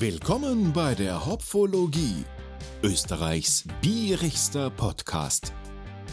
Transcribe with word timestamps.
Willkommen 0.00 0.72
bei 0.72 0.94
der 0.94 1.26
Hopfologie, 1.26 2.24
Österreichs 2.84 3.64
bierigster 3.82 4.70
Podcast 4.70 5.52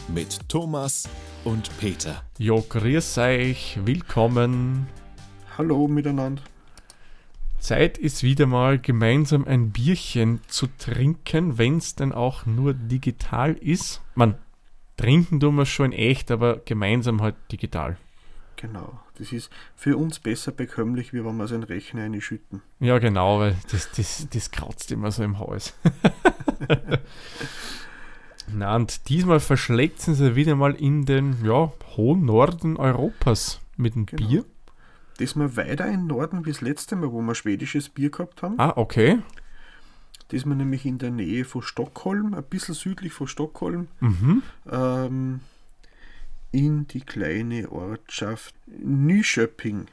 mit 0.08 0.48
Thomas 0.48 1.08
und 1.44 1.70
Peter. 1.78 2.24
Jo, 2.36 2.64
grüß 2.68 3.18
euch, 3.18 3.78
willkommen. 3.84 4.88
Hallo 5.56 5.86
miteinander. 5.86 6.42
Zeit 7.60 7.96
ist 7.96 8.24
wieder 8.24 8.46
mal 8.46 8.80
gemeinsam 8.80 9.44
ein 9.44 9.70
Bierchen 9.70 10.40
zu 10.48 10.66
trinken, 10.66 11.56
wenn 11.56 11.76
es 11.76 11.94
denn 11.94 12.10
auch 12.10 12.44
nur 12.44 12.74
digital 12.74 13.52
ist. 13.52 14.02
Man, 14.16 14.34
trinken 14.96 15.38
tun 15.38 15.54
wir 15.54 15.64
schon 15.64 15.92
in 15.92 15.98
echt, 15.98 16.32
aber 16.32 16.56
gemeinsam 16.56 17.22
halt 17.22 17.36
digital. 17.52 17.96
Genau. 18.56 18.98
Das 19.18 19.32
ist 19.32 19.50
für 19.74 19.96
uns 19.96 20.18
besser 20.18 20.52
bekömmlich, 20.52 21.12
wie 21.12 21.24
wenn 21.24 21.36
wir 21.36 21.46
so 21.48 21.54
einen 21.54 21.64
Rechner 21.64 22.02
einschütten. 22.02 22.62
Ja, 22.80 22.98
genau, 22.98 23.38
weil 23.40 23.56
das, 23.70 23.90
das, 23.92 24.26
das 24.30 24.50
kratzt 24.50 24.92
immer 24.92 25.10
so 25.10 25.22
im 25.22 25.38
Hals. 25.38 25.74
Na, 28.52 28.76
und 28.76 29.08
diesmal 29.08 29.40
verschlägt 29.40 29.98
es 30.00 30.08
uns 30.08 30.20
wieder 30.36 30.54
mal 30.54 30.74
in 30.74 31.04
den 31.04 31.44
ja, 31.44 31.72
hohen 31.96 32.24
Norden 32.24 32.76
Europas 32.76 33.60
mit 33.76 33.94
dem 33.94 34.06
Genau. 34.06 34.28
Bier. 34.28 34.44
Diesmal 35.18 35.56
weiter 35.56 35.86
im 35.90 36.06
Norden 36.06 36.44
wie 36.44 36.50
das 36.50 36.60
letzte 36.60 36.94
Mal, 36.94 37.10
wo 37.10 37.20
wir 37.22 37.34
schwedisches 37.34 37.88
Bier 37.88 38.10
gehabt 38.10 38.42
haben. 38.42 38.54
Ah, 38.58 38.74
okay. 38.76 39.18
Diesmal 40.30 40.56
nämlich 40.56 40.84
in 40.84 40.98
der 40.98 41.10
Nähe 41.10 41.44
von 41.44 41.62
Stockholm, 41.62 42.34
ein 42.34 42.44
bisschen 42.44 42.74
südlich 42.74 43.12
von 43.12 43.26
Stockholm, 43.26 43.88
Mhm. 44.00 44.42
ähm, 44.70 45.40
in 46.52 46.86
die 46.88 47.00
kleine 47.00 47.70
Ortschaft 47.70 48.54
Nyköping. 48.66 49.86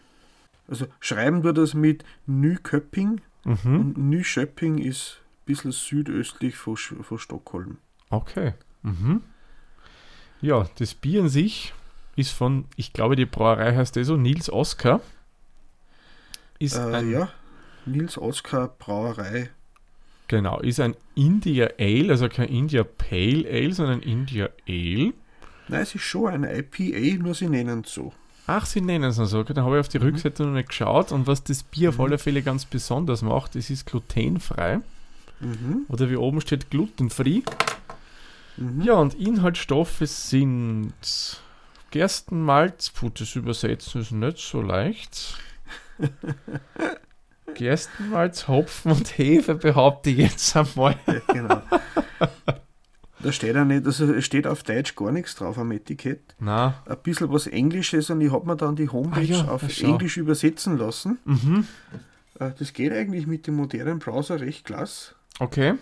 Also 0.67 0.87
schreiben 0.99 1.43
wir 1.43 1.53
das 1.53 1.73
mit 1.73 2.03
Nyköping 2.25 3.21
Mhm. 3.45 3.79
und 3.79 3.97
Nyköping 3.97 4.77
ist 4.77 5.17
ein 5.19 5.45
bisschen 5.47 5.71
südöstlich 5.73 6.55
von, 6.55 6.77
von 6.77 7.19
Stockholm. 7.19 7.77
Okay. 8.09 8.53
Mhm. 8.83 9.21
Ja, 10.41 10.69
das 10.77 10.93
Bier 10.93 11.23
an 11.23 11.29
sich 11.29 11.73
ist 12.15 12.31
von, 12.31 12.65
ich 12.77 12.93
glaube, 12.93 13.15
die 13.17 13.25
Brauerei 13.25 13.75
heißt 13.75 13.97
eh 13.97 14.03
so, 14.03 14.15
Nils 14.15 14.49
Oskar. 14.49 15.01
Ist 16.59 16.75
Äh, 16.77 16.79
ein, 16.95 17.11
ja, 17.11 17.29
Nils 17.85 18.17
Oskar 18.17 18.69
Brauerei. 18.79 19.49
Genau, 20.29 20.59
ist 20.61 20.79
ein 20.79 20.95
India 21.15 21.69
Ale, 21.77 22.09
also 22.11 22.29
kein 22.29 22.47
India 22.47 22.83
Pale 22.83 23.45
Ale, 23.49 23.73
sondern 23.73 23.99
India 24.01 24.49
Ale. 24.67 25.13
Nein, 25.67 25.81
es 25.81 25.95
ist 25.95 26.03
schon 26.03 26.33
ein 26.33 26.43
IPA, 26.43 27.23
nur 27.23 27.33
sie 27.35 27.49
nennen 27.49 27.81
es 27.85 27.93
so. 27.93 28.13
Ach, 28.45 28.65
sie 28.65 28.81
nennen 28.81 29.05
es 29.05 29.17
noch 29.17 29.25
so. 29.25 29.39
Okay, 29.39 29.53
dann 29.53 29.63
habe 29.63 29.77
ich 29.77 29.79
auf 29.79 29.87
die 29.87 29.97
Rückseite 29.97 30.43
noch 30.43 30.53
nicht 30.53 30.69
geschaut. 30.69 31.11
Und 31.11 31.27
was 31.27 31.43
das 31.43 31.63
Bier 31.63 31.89
auf 31.89 31.99
alle 31.99 32.17
Fälle 32.17 32.41
ganz 32.41 32.65
besonders 32.65 33.21
macht, 33.21 33.55
es 33.55 33.69
ist 33.69 33.85
glutenfrei. 33.85 34.81
Mhm. 35.39 35.85
Oder 35.87 36.09
wie 36.09 36.17
oben 36.17 36.41
steht, 36.41 36.69
glutenfrei. 36.69 37.43
Mhm. 38.57 38.81
Ja, 38.81 38.95
und 38.95 39.13
Inhaltsstoffe 39.13 40.01
sind 40.05 40.93
Gerstenmalz. 41.91 42.89
Puh, 42.89 43.09
das 43.09 43.35
Übersetzen 43.35 44.01
ist 44.01 44.11
nicht 44.11 44.39
so 44.39 44.61
leicht. 44.61 45.37
Gerstenmalz, 47.55 48.47
Hopfen 48.47 48.91
und 48.91 49.17
Hefe 49.17 49.55
behaupte 49.55 50.09
ich 50.09 50.17
jetzt 50.17 50.57
einmal. 50.57 50.97
Ja, 51.07 51.19
genau. 51.31 51.61
Da 53.23 53.31
steht 53.31 53.55
ja 53.55 53.65
nicht, 53.65 53.85
also 53.85 54.13
es 54.13 54.25
steht 54.25 54.45
auf 54.45 54.63
Deutsch 54.63 54.95
gar 54.95 55.11
nichts 55.11 55.35
drauf 55.35 55.57
am 55.57 55.71
Etikett. 55.71 56.35
Na, 56.39 56.75
Ein 56.85 56.97
bisschen 57.03 57.31
was 57.31 57.47
Englisches 57.47 58.09
und 58.09 58.21
ich 58.21 58.31
habe 58.31 58.45
mir 58.45 58.55
dann 58.57 58.75
die 58.75 58.89
Homepage 58.89 59.19
Ah 59.21 59.21
ja, 59.23 59.47
auf. 59.47 59.63
Englisch 59.81 60.17
übersetzen 60.17 60.77
lassen. 60.77 61.17
mhm. 61.25 61.67
Äh, 62.39 62.51
Das 62.59 62.73
geht 62.73 62.91
eigentlich 62.93 63.25
mit 63.27 63.47
dem 63.47 63.55
modernen 63.55 63.99
Browser 63.99 64.39
recht 64.41 64.65
klasse. 64.65 65.15
Okay. 65.39 65.73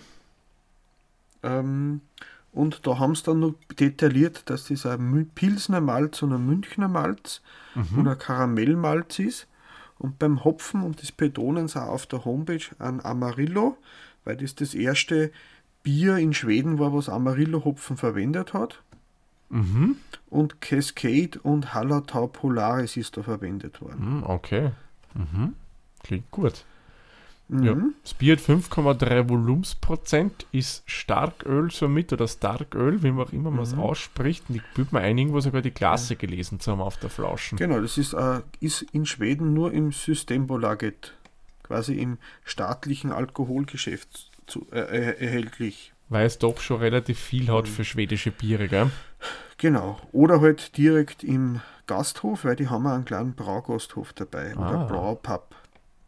Ähm, 1.43 2.01
Und 2.53 2.85
da 2.85 2.99
haben 2.99 3.15
sie 3.15 3.23
dann 3.23 3.39
noch 3.39 3.55
detailliert, 3.79 4.49
dass 4.49 4.67
das 4.67 4.85
ein 4.85 5.31
Pilsner 5.33 5.79
Malz 5.79 6.21
und 6.21 6.33
ein 6.33 6.45
Münchner 6.45 6.89
Malz 6.89 7.41
Mhm. 7.75 7.99
und 7.99 8.07
ein 8.09 8.17
Karamellmalz 8.19 9.19
ist. 9.19 9.47
Und 9.97 10.19
beim 10.19 10.43
Hopfen, 10.43 10.81
und 10.83 11.01
das 11.01 11.11
betonen 11.13 11.67
sie 11.69 11.81
auch 11.81 11.87
auf 11.89 12.05
der 12.07 12.25
Homepage, 12.25 12.65
ein 12.79 13.03
Amarillo, 13.05 13.77
weil 14.25 14.35
das 14.35 14.55
das 14.55 14.73
erste 14.73 15.31
Bier 15.83 16.17
in 16.17 16.33
Schweden 16.33 16.79
war, 16.79 16.93
was 16.93 17.09
Amarillo-Hopfen 17.09 17.97
verwendet 17.97 18.53
hat. 18.53 18.81
Mhm. 19.49 19.97
Und 20.29 20.61
Cascade 20.61 21.39
und 21.43 21.73
Hallertau 21.73 22.27
Polaris 22.27 22.95
ist 22.97 23.17
da 23.17 23.23
verwendet 23.23 23.81
worden. 23.81 24.17
Mhm, 24.19 24.23
Okay. 24.23 24.71
Mhm. 25.13 25.55
Klingt 26.03 26.31
gut. 26.31 26.63
Mhm. 27.49 27.63
Ja. 27.63 27.75
Das 28.03 28.13
Bier 28.13 28.37
hat 28.37 28.41
5,3 28.41 29.27
Volumensprozent, 29.27 30.45
ist 30.53 30.83
Starköl 30.85 31.69
somit 31.69 32.13
oder 32.13 32.27
Starköl, 32.29 33.03
wie 33.03 33.11
man 33.11 33.27
auch 33.27 33.33
immer 33.33 33.51
man 33.51 33.63
es 33.63 33.75
Mhm. 33.75 33.81
ausspricht. 33.81 34.45
Und 34.47 34.55
ich 34.55 34.63
bin 34.73 34.87
mir 34.91 35.01
ein, 35.01 35.17
irgendwo 35.17 35.41
sogar 35.41 35.61
die 35.61 35.71
Klasse 35.71 36.15
gelesen 36.15 36.61
zu 36.61 36.71
haben 36.71 36.79
auf 36.81 36.95
der 36.97 37.09
Flasche. 37.09 37.57
Genau, 37.57 37.81
das 37.81 37.97
ist, 37.97 38.13
äh, 38.13 38.39
ist 38.61 38.83
in 38.93 39.05
Schweden 39.05 39.53
nur 39.53 39.73
im 39.73 39.91
Systembolaget, 39.91 41.13
quasi 41.63 41.95
im 41.99 42.17
staatlichen 42.45 43.11
Alkoholgeschäft 43.11 44.30
zu, 44.51 44.67
äh, 44.71 44.79
äh, 44.79 45.23
erhältlich. 45.25 45.93
Weil 46.09 46.25
es 46.25 46.37
doch 46.37 46.59
schon 46.59 46.79
relativ 46.81 47.19
viel 47.19 47.47
hat 47.51 47.65
Mhm. 47.65 47.69
für 47.69 47.83
schwedische 47.85 48.31
Biere, 48.31 48.67
gell? 48.67 48.91
Genau. 49.57 49.99
Oder 50.11 50.41
halt 50.41 50.75
direkt 50.77 51.23
im 51.23 51.61
Gasthof, 51.87 52.43
weil 52.45 52.55
die 52.55 52.67
haben 52.67 52.85
einen 52.87 53.05
kleinen 53.05 53.33
Braugasthof 53.33 54.11
dabei. 54.13 54.53
Ah. 54.57 54.69
Oder 54.69 54.85
Braupub. 54.87 55.55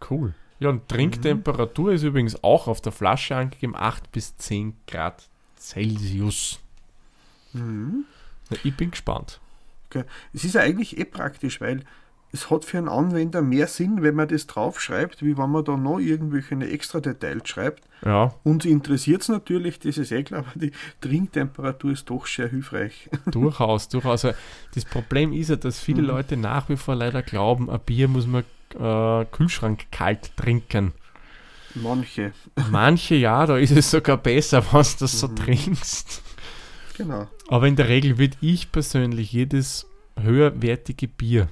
Cool. 0.10 0.34
Ja, 0.60 0.70
und 0.70 0.88
Trinktemperatur 0.90 1.94
ist 1.94 2.04
übrigens 2.04 2.44
auch 2.44 2.68
auf 2.68 2.82
der 2.82 2.92
Flasche 2.92 3.36
angegeben 3.36 3.76
8 3.76 4.12
bis 4.12 4.36
10 4.38 4.76
Grad 4.88 5.28
Celsius. 5.58 6.60
Mhm. 7.54 8.06
Na, 8.50 8.58
ich 8.64 8.76
bin 8.76 8.92
gespannt. 8.92 9.40
Okay. 9.90 10.04
Es 10.34 10.44
ist 10.44 10.56
ja 10.56 10.62
eigentlich 10.62 10.98
eh 10.98 11.06
praktisch, 11.06 11.62
weil 11.62 11.84
es 12.34 12.50
hat 12.50 12.66
für 12.66 12.80
einen 12.80 12.90
Anwender 12.90 13.42
mehr 13.42 13.68
Sinn, 13.68 14.02
wenn 14.02 14.16
man 14.16 14.28
das 14.28 14.48
draufschreibt, 14.48 15.24
wie 15.24 15.38
wenn 15.38 15.52
man 15.52 15.64
da 15.64 15.78
noch 15.78 16.00
irgendwelche 16.00 16.56
extra 16.70 17.00
Details 17.00 17.48
schreibt. 17.48 17.84
Ja, 18.04 18.34
Uns 18.44 18.66
interessiert 18.66 19.22
es 19.22 19.30
natürlich, 19.30 19.80
das 19.80 19.98
ist 19.98 20.12
eh 20.12 20.24
klar, 20.24 20.40
aber 20.42 20.60
die 20.60 20.72
Trinktemperatur 21.00 21.92
ist 21.92 22.10
doch 22.10 22.26
sehr 22.28 22.50
hilfreich. 22.50 23.10
durchaus, 23.32 23.88
durchaus. 23.88 24.26
Also, 24.26 24.38
Das 24.74 24.84
Problem 24.84 25.32
ist 25.32 25.50
ja, 25.52 25.56
dass 25.56 25.80
viele 25.80 26.02
Mhm. 26.02 26.08
Leute 26.08 26.36
nach 26.36 26.68
wie 26.70 26.76
vor 26.76 26.96
leider 26.96 27.22
glauben, 27.22 27.70
ein 27.70 27.80
Bier 27.86 28.08
muss 28.10 28.28
man 28.28 28.44
äh, 28.78 29.26
Kühlschrank 29.32 29.92
kalt 29.92 30.36
trinken. 30.36 30.92
Manche. 31.76 32.34
Manche 32.72 33.16
ja, 33.16 33.46
da 33.46 33.58
ist 33.58 33.72
es 33.72 33.90
sogar 33.92 34.18
besser, 34.18 34.64
wenn 34.74 34.82
du 34.84 34.90
das 35.00 35.20
so 35.20 35.28
Mhm. 35.28 35.36
trinkst. 35.36 36.22
Genau. 36.98 37.28
Aber 37.48 37.68
in 37.68 37.76
der 37.76 37.88
Regel 37.90 38.18
würde 38.18 38.38
ich 38.42 38.72
persönlich 38.72 39.32
jedes 39.34 39.88
höherwertige 40.20 41.08
Bier, 41.08 41.48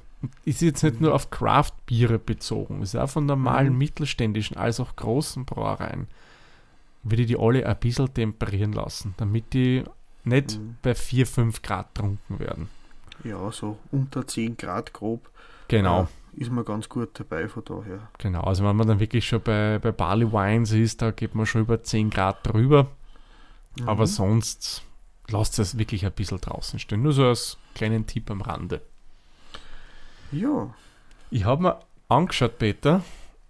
ist 0.46 0.62
jetzt 0.62 0.84
nicht 0.84 1.02
nur 1.02 1.14
auf 1.16 1.30
Craft-Biere 1.32 2.20
bezogen, 2.20 2.82
ist 2.82 2.96
auch 2.96 3.10
von 3.10 3.26
normalen 3.26 3.74
Mhm. 3.74 3.78
mittelständischen 3.80 4.58
als 4.58 4.80
auch 4.80 4.96
großen 4.96 5.46
Brauereien, 5.46 6.08
würde 7.04 7.24
ich 7.24 7.28
die 7.28 7.38
alle 7.40 7.66
ein 7.66 7.80
bisschen 7.80 8.14
temperieren 8.14 8.74
lassen, 8.74 9.14
damit 9.18 9.54
die 9.54 9.84
nicht 10.24 10.60
Mhm. 10.60 10.76
bei 10.82 10.94
4, 10.94 11.26
5 11.26 11.62
Grad 11.62 11.96
trunken 11.96 12.40
werden. 12.40 12.70
Ja, 13.24 13.52
so 13.52 13.78
unter 13.92 14.26
10 14.28 14.58
Grad 14.58 14.94
grob. 14.94 15.30
Genau, 15.68 16.04
äh, 16.04 16.08
Ist 16.42 16.50
man 16.52 16.64
ganz 16.64 16.88
gut 16.88 17.10
dabei 17.20 17.48
von 17.50 17.64
daher. 17.66 18.08
genau. 18.18 18.42
Also 18.42 18.64
wenn 18.64 18.76
man 18.76 18.88
dann 18.88 19.00
wirklich 19.02 19.28
schon 19.28 19.42
bei, 19.42 19.80
bei 19.80 19.92
Barley 19.92 20.32
Wines 20.32 20.72
ist, 20.72 21.02
da 21.02 21.12
geht 21.12 21.36
man 21.36 21.46
schon 21.46 21.62
über 21.62 21.84
10 21.84 22.10
Grad 22.10 22.38
drüber. 22.48 22.88
Aber 23.86 24.04
Mhm. 24.04 24.08
sonst 24.08 24.84
lasst 25.30 25.60
es 25.60 25.78
wirklich 25.78 26.06
ein 26.06 26.12
bisschen 26.14 26.40
draußen 26.40 26.80
stehen. 26.80 27.02
Nur 27.02 27.14
so 27.14 27.26
als 27.26 27.58
kleinen 27.76 28.06
Tipp 28.08 28.30
am 28.32 28.42
Rande. 28.42 28.82
Ja. 30.32 30.74
Ich 31.30 31.46
habe 31.46 31.64
mir 31.64 31.80
angeschaut, 32.10 32.58
Peter, 32.60 33.04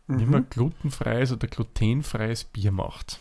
wie 0.07 0.25
man 0.25 0.41
Mhm. 0.43 0.49
glutenfreies 0.49 1.31
oder 1.31 1.47
glutenfreies 1.47 2.43
Bier 2.45 2.71
macht. 2.71 3.19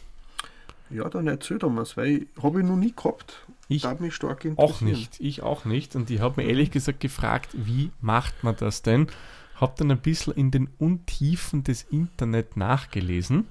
Ja, 0.91 1.09
dann 1.09 1.29
erzähl 1.29 1.59
doch 1.59 1.71
mal, 1.71 1.87
weil 1.95 2.27
habe 2.43 2.61
ich 2.61 2.67
noch 2.67 2.77
nie 2.77 2.93
gehabt. 2.95 3.47
Ich 3.69 3.83
Darf 3.83 4.01
mich 4.01 4.15
stark 4.15 4.45
interessieren. 4.45 4.75
auch 4.77 4.81
nicht. 4.81 5.21
Ich 5.21 5.43
auch 5.43 5.65
nicht. 5.65 5.95
Und 5.95 6.11
ich 6.11 6.21
habe 6.21 6.43
mir 6.43 6.49
ehrlich 6.49 6.73
gesagt 6.73 6.99
gefragt, 7.01 7.51
wie 7.53 7.93
macht 8.01 8.43
man 8.43 8.57
das 8.57 8.83
denn? 8.83 9.07
Habe 9.55 9.75
dann 9.77 9.91
ein 9.93 10.01
bisschen 10.01 10.35
in 10.35 10.51
den 10.51 10.69
Untiefen 10.79 11.63
des 11.63 11.83
Internet 11.85 12.57
nachgelesen. 12.57 13.47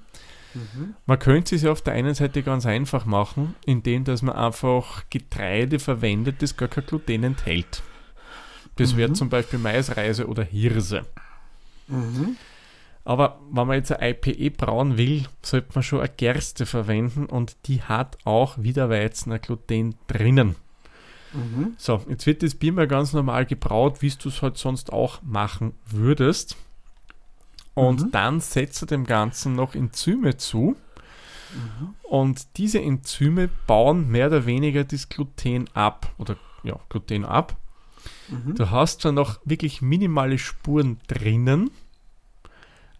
Mhm. 0.53 0.95
Man 1.05 1.19
könnte 1.19 1.55
es 1.55 1.61
ja 1.61 1.71
auf 1.71 1.81
der 1.81 1.93
einen 1.93 2.15
Seite 2.15 2.43
ganz 2.43 2.65
einfach 2.65 3.05
machen, 3.05 3.55
indem 3.65 4.03
dass 4.03 4.21
man 4.21 4.35
einfach 4.35 5.03
Getreide 5.09 5.79
verwendet, 5.79 6.41
das 6.41 6.57
gar 6.57 6.67
kein 6.67 6.85
Gluten 6.85 7.23
enthält. 7.23 7.81
Das 8.79 8.95
wäre 8.95 9.09
Mhm. 9.09 9.15
zum 9.15 9.29
Beispiel 9.29 9.59
Maisreise 9.59 10.27
oder 10.27 10.43
Hirse. 10.43 11.05
Mhm. 11.87 12.37
Aber 13.05 13.39
wenn 13.51 13.67
man 13.67 13.77
jetzt 13.77 13.91
ein 13.91 14.13
IPE 14.15 14.51
brauen 14.51 14.97
will, 14.97 15.25
sollte 15.41 15.69
man 15.73 15.83
schon 15.83 15.99
eine 15.99 16.09
Gerste 16.09 16.65
verwenden 16.65 17.25
und 17.25 17.55
die 17.65 17.81
hat 17.81 18.17
auch 18.25 18.57
wie 18.59 18.73
der 18.73 18.89
Weizen 18.89 19.31
ein 19.31 19.41
Gluten 19.41 19.95
drinnen. 20.07 20.55
Mhm. 21.33 21.73
So, 21.77 22.03
jetzt 22.09 22.25
wird 22.25 22.43
das 22.43 22.55
Bier 22.55 22.73
mal 22.73 22.87
ganz 22.87 23.13
normal 23.13 23.45
gebraut, 23.45 24.01
wie 24.01 24.09
du 24.11 24.29
es 24.29 24.41
halt 24.41 24.57
sonst 24.57 24.91
auch 24.93 25.21
machen 25.23 25.73
würdest. 25.87 26.55
Und 27.73 28.01
Mhm. 28.01 28.11
dann 28.11 28.39
setzt 28.41 28.81
er 28.83 28.87
dem 28.87 29.05
Ganzen 29.05 29.55
noch 29.55 29.73
Enzyme 29.75 30.37
zu. 30.37 30.75
Und 32.03 32.57
diese 32.57 32.79
Enzyme 32.81 33.49
bauen 33.67 34.07
mehr 34.09 34.27
oder 34.27 34.45
weniger 34.45 34.83
das 34.83 35.09
Gluten 35.09 35.67
ab. 35.73 36.11
Oder 36.17 36.35
ja, 36.63 36.75
Gluten 36.89 37.25
ab. 37.25 37.55
Mhm. 38.27 38.55
Du 38.55 38.69
hast 38.69 39.01
zwar 39.01 39.11
noch 39.11 39.39
wirklich 39.45 39.81
minimale 39.81 40.37
Spuren 40.37 40.99
drinnen, 41.07 41.71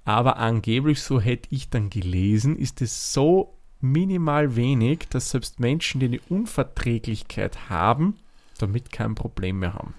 aber 0.05 0.37
angeblich, 0.37 1.01
so 1.01 1.19
hätte 1.21 1.47
ich 1.51 1.69
dann 1.69 1.89
gelesen, 1.89 2.57
ist 2.57 2.81
es 2.81 3.13
so 3.13 3.57
minimal 3.81 4.55
wenig, 4.55 5.07
dass 5.09 5.29
selbst 5.29 5.59
Menschen, 5.59 5.99
die 5.99 6.07
eine 6.07 6.21
Unverträglichkeit 6.29 7.69
haben, 7.69 8.17
damit 8.57 8.91
kein 8.91 9.15
Problem 9.15 9.59
mehr 9.59 9.73
haben. 9.73 9.93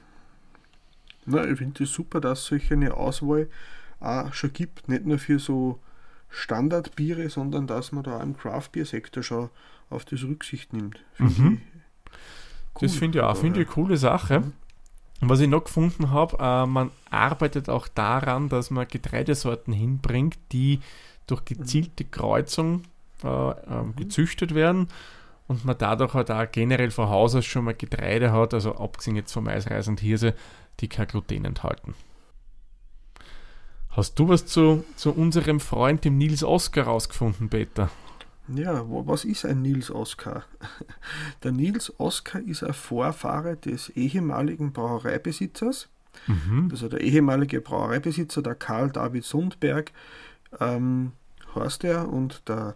Na, 1.24 1.44
ich 1.48 1.58
finde 1.58 1.84
es 1.84 1.92
super, 1.92 2.20
dass 2.20 2.40
es 2.40 2.46
solche 2.46 2.74
eine 2.74 2.94
Auswahl 2.94 3.48
auch 4.00 4.32
schon 4.34 4.52
gibt. 4.52 4.88
Nicht 4.88 5.06
nur 5.06 5.18
für 5.18 5.38
so 5.38 5.80
Standardbiere, 6.30 7.28
sondern 7.30 7.66
dass 7.66 7.92
man 7.92 8.04
da 8.04 8.22
im 8.22 8.36
Craft-Bier-Sektor 8.36 9.22
schon 9.22 9.50
auf 9.90 10.04
das 10.04 10.22
Rücksicht 10.24 10.72
nimmt. 10.72 11.04
Find 11.14 11.38
Mhm. 11.38 11.52
ich 11.54 11.60
Das 12.78 12.92
cool. 12.92 12.98
finde 12.98 13.18
ich 13.18 13.24
auch 13.24 13.36
finde 13.36 13.60
ich 13.60 13.66
eine 13.68 13.74
coole 13.74 13.96
Sache. 13.96 14.52
Und 15.20 15.28
was 15.28 15.40
ich 15.40 15.48
noch 15.48 15.64
gefunden 15.64 16.10
habe, 16.10 16.38
äh, 16.40 16.66
man 16.66 16.90
arbeitet 17.10 17.68
auch 17.68 17.88
daran, 17.88 18.48
dass 18.48 18.70
man 18.70 18.88
Getreidesorten 18.88 19.72
hinbringt, 19.72 20.38
die 20.52 20.80
durch 21.26 21.44
gezielte 21.44 22.04
Kreuzung 22.04 22.82
äh, 23.22 23.28
ähm, 23.28 23.94
gezüchtet 23.96 24.54
werden 24.54 24.88
und 25.46 25.64
man 25.64 25.76
dadurch 25.78 26.14
halt 26.14 26.30
auch 26.30 26.50
generell 26.50 26.90
von 26.90 27.08
Haus 27.08 27.34
aus 27.34 27.44
schon 27.44 27.64
mal 27.64 27.74
Getreide 27.74 28.32
hat, 28.32 28.54
also 28.54 28.76
abgesehen 28.76 29.16
jetzt 29.16 29.32
vom 29.32 29.44
Mais, 29.44 29.70
Reis 29.70 29.88
und 29.88 30.00
Hirse, 30.00 30.34
die 30.80 30.88
kein 30.88 31.06
Gluten 31.06 31.44
enthalten. 31.44 31.94
Hast 33.90 34.18
du 34.18 34.28
was 34.28 34.46
zu, 34.46 34.84
zu 34.96 35.12
unserem 35.12 35.60
Freund, 35.60 36.04
dem 36.04 36.16
Nils 36.16 36.44
Oskar, 36.44 36.84
rausgefunden, 36.84 37.48
Peter? 37.48 37.90
Ja, 38.54 38.84
was 38.88 39.24
ist 39.24 39.44
ein 39.44 39.62
Nils 39.62 39.90
Oskar? 39.90 40.44
Der 41.42 41.52
Nils 41.52 41.92
Oskar 41.98 42.40
ist 42.42 42.64
ein 42.64 42.74
Vorfahre 42.74 43.56
des 43.56 43.90
ehemaligen 43.90 44.72
Brauereibesitzers. 44.72 45.88
Mhm. 46.26 46.68
Also 46.70 46.88
der 46.88 47.00
ehemalige 47.00 47.60
Brauereibesitzer, 47.60 48.42
der 48.42 48.56
Karl 48.56 48.90
David 48.90 49.24
Sundberg, 49.24 49.92
ähm, 50.58 51.12
heißt 51.54 51.84
er. 51.84 52.08
Und 52.08 52.48
der, 52.48 52.74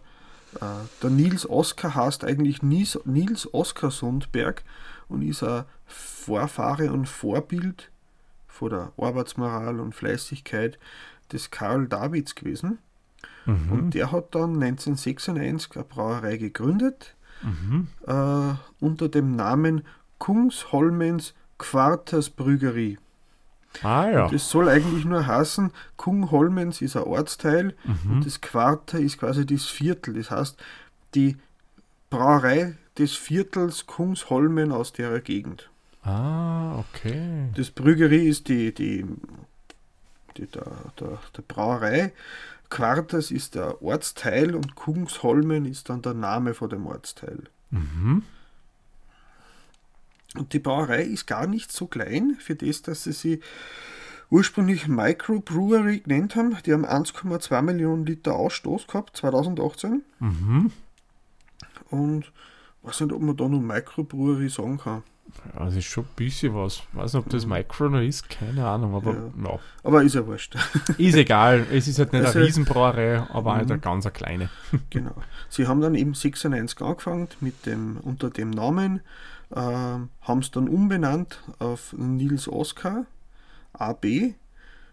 äh, 0.55 0.87
der 1.03 1.09
Nils 1.09 1.49
Oskar 1.49 1.95
heißt 1.95 2.23
eigentlich 2.23 2.63
Nils, 2.63 2.97
Nils 3.03 3.53
Oskar 3.53 3.91
Sundberg 3.91 4.63
und 5.09 5.21
ist 5.21 5.43
ein 5.43 5.65
Vorfahre 5.85 6.91
und 6.91 7.07
Vorbild 7.07 7.91
von 8.47 8.69
der 8.69 8.93
Arbeitsmoral 8.97 9.79
und 9.81 9.93
Fleißigkeit 9.93 10.79
des 11.31 11.51
Karl 11.51 11.87
Davids 11.87 12.35
gewesen. 12.35 12.79
Mhm. 13.45 13.71
Und 13.71 13.93
der 13.93 14.11
hat 14.11 14.33
dann 14.35 14.53
1996 14.61 15.75
eine 15.75 15.85
Brauerei 15.85 16.37
gegründet 16.37 17.15
Mhm. 17.43 17.87
äh, 18.07 18.53
unter 18.79 19.09
dem 19.09 19.35
Namen 19.35 19.83
Kungsholmens 20.19 21.33
Quarters 21.57 22.29
Brügerie. 22.29 22.97
Ah 23.83 24.07
ja. 24.09 24.29
Das 24.29 24.49
soll 24.49 24.69
eigentlich 24.69 25.03
nur 25.05 25.27
heißen, 25.27 25.71
Kungholmens 25.97 26.81
ist 26.81 26.95
ein 26.95 27.03
Ortsteil 27.03 27.75
Mhm. 27.83 28.11
und 28.11 28.25
das 28.25 28.39
Quarter 28.41 28.99
ist 28.99 29.17
quasi 29.19 29.45
das 29.45 29.65
Viertel. 29.65 30.13
Das 30.15 30.31
heißt, 30.31 30.57
die 31.13 31.35
Brauerei 32.09 32.75
des 32.97 33.15
Viertels 33.15 33.85
Kungsholmen 33.85 34.71
aus 34.71 34.93
der 34.93 35.19
Gegend. 35.19 35.69
Ah, 36.03 36.77
okay. 36.79 37.49
Das 37.55 37.69
Brügerie 37.71 38.27
ist 38.29 38.47
die, 38.47 38.73
die, 38.73 39.05
die 40.37 40.47
der, 40.47 40.65
der, 40.99 41.17
der 41.35 41.41
Brauerei. 41.47 42.13
Quarters 42.75 43.31
ist 43.31 43.55
der 43.55 43.81
Ortsteil 43.81 44.53
und 44.53 44.75
Kungsholmen 44.75 45.63
ist 45.63 45.87
dann 45.87 46.01
der 46.01 46.13
Name 46.13 46.53
von 46.53 46.69
dem 46.69 46.85
Ortsteil. 46.87 47.43
Mhm. 47.69 48.23
Und 50.35 50.51
die 50.51 50.59
Brauerei 50.59 51.03
ist 51.03 51.25
gar 51.25 51.47
nicht 51.47 51.71
so 51.71 51.87
klein, 51.87 52.35
für 52.37 52.55
das, 52.55 52.81
dass 52.81 53.05
sie 53.05 53.13
sie 53.13 53.39
ursprünglich 54.29 54.89
Microbrewery 54.89 56.01
genannt 56.01 56.35
haben. 56.35 56.57
Die 56.65 56.73
haben 56.73 56.85
1,2 56.85 57.61
Millionen 57.61 58.05
Liter 58.05 58.35
Ausstoß 58.35 58.87
gehabt, 58.87 59.15
2018. 59.15 60.03
Mhm. 60.19 60.73
Und 61.89 62.33
weiß 62.81 62.99
nicht, 62.99 63.13
ob 63.13 63.21
man 63.21 63.37
da 63.37 63.47
noch 63.47 63.61
Microbrewery 63.61 64.49
sagen 64.49 64.79
kann. 64.79 65.03
Das 65.57 65.75
ist 65.75 65.85
schon 65.85 66.03
ein 66.05 66.09
bisschen 66.15 66.53
was. 66.55 66.83
weiß 66.93 67.13
nicht, 67.13 67.25
ob 67.25 67.29
das 67.29 67.45
Micro 67.45 67.89
noch 67.89 67.99
ist, 68.01 68.29
keine 68.29 68.67
Ahnung, 68.67 68.95
aber 68.95 69.13
ja. 69.13 69.59
Aber 69.83 70.03
ist 70.03 70.15
ja 70.15 70.25
wurscht. 70.25 70.55
ist 70.97 71.15
egal. 71.15 71.65
Es 71.71 71.87
ist 71.87 71.99
halt 71.99 72.13
nicht 72.13 72.25
Also- 72.25 72.39
eine 72.39 72.47
Riesenbrauerei, 72.47 73.21
aber 73.33 73.53
halt 73.55 73.65
Mhm. 73.65 73.71
eine 73.73 73.79
ganz 73.81 74.05
eine 74.05 74.13
kleine. 74.13 74.49
genau. 74.89 75.15
Sie 75.49 75.67
haben 75.67 75.81
dann 75.81 75.95
eben 75.95 76.13
96 76.13 76.81
angefangen 76.81 77.27
mit 77.41 77.65
dem, 77.65 77.97
unter 77.97 78.29
dem 78.29 78.49
Namen, 78.49 79.01
ähm, 79.55 80.09
haben 80.21 80.39
es 80.39 80.51
dann 80.51 80.67
umbenannt 80.67 81.41
auf 81.59 81.93
Nils 81.97 82.47
Oskar 82.47 83.05
AB. 83.73 84.05
Äh, 84.05 84.33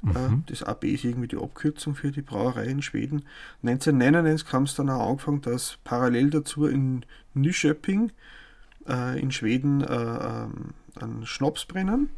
Mhm. 0.05 0.43
Das 0.47 0.65
AB 0.65 0.85
ist 0.93 1.05
irgendwie 1.05 1.29
die 1.29 1.37
Abkürzung 1.37 1.95
für 1.95 2.11
die 2.11 2.23
Brauerei 2.23 2.65
in 2.67 2.83
Schweden. 2.83 3.25
1999 3.63 4.53
haben 4.53 4.67
sie 4.67 4.75
dann 4.77 4.91
auch 4.91 5.09
angefangen, 5.11 5.43
dass 5.43 5.79
parallel 5.85 6.31
dazu 6.31 6.67
in 6.67 7.05
Nyköping 7.35 8.11
äh, 8.89 9.21
in 9.21 9.31
Schweden 9.31 9.83
äh, 9.83 9.95
ähm, 9.95 10.75
einen 11.01 11.27
Schnaps 11.27 11.65
brennen 11.65 12.11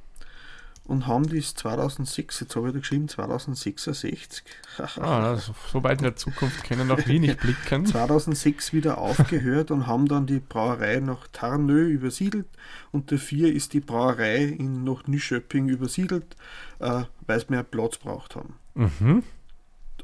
und 0.86 1.06
haben 1.06 1.26
das 1.28 1.54
2006, 1.54 2.40
jetzt 2.40 2.56
habe 2.56 2.68
ich 2.68 2.74
da 2.74 2.80
geschrieben, 2.80 3.08
2066, 3.08 4.44
Ah, 5.00 5.36
so 5.72 5.82
weit 5.82 5.98
in 5.98 6.04
der 6.04 6.16
Zukunft 6.16 6.64
können 6.64 6.90
auch 6.90 7.06
wir 7.06 7.20
nicht 7.20 7.40
blicken. 7.40 7.86
2006 7.86 8.72
wieder 8.72 8.98
aufgehört 8.98 9.70
und 9.70 9.86
haben 9.86 10.06
dann 10.06 10.26
die 10.26 10.40
Brauerei 10.40 11.00
nach 11.00 11.26
Tarnö 11.32 11.86
übersiedelt 11.86 12.46
und 12.92 13.10
dafür 13.12 13.50
ist 13.50 13.72
die 13.72 13.80
Brauerei 13.80 14.44
in, 14.44 14.84
nach 14.84 15.06
Nyköping 15.06 15.68
übersiedelt, 15.68 16.36
äh, 16.80 17.04
weil 17.26 17.40
sie 17.40 17.46
mehr 17.48 17.62
Platz 17.62 17.96
braucht 17.96 18.36
haben. 18.36 18.54
Mhm. 18.74 19.22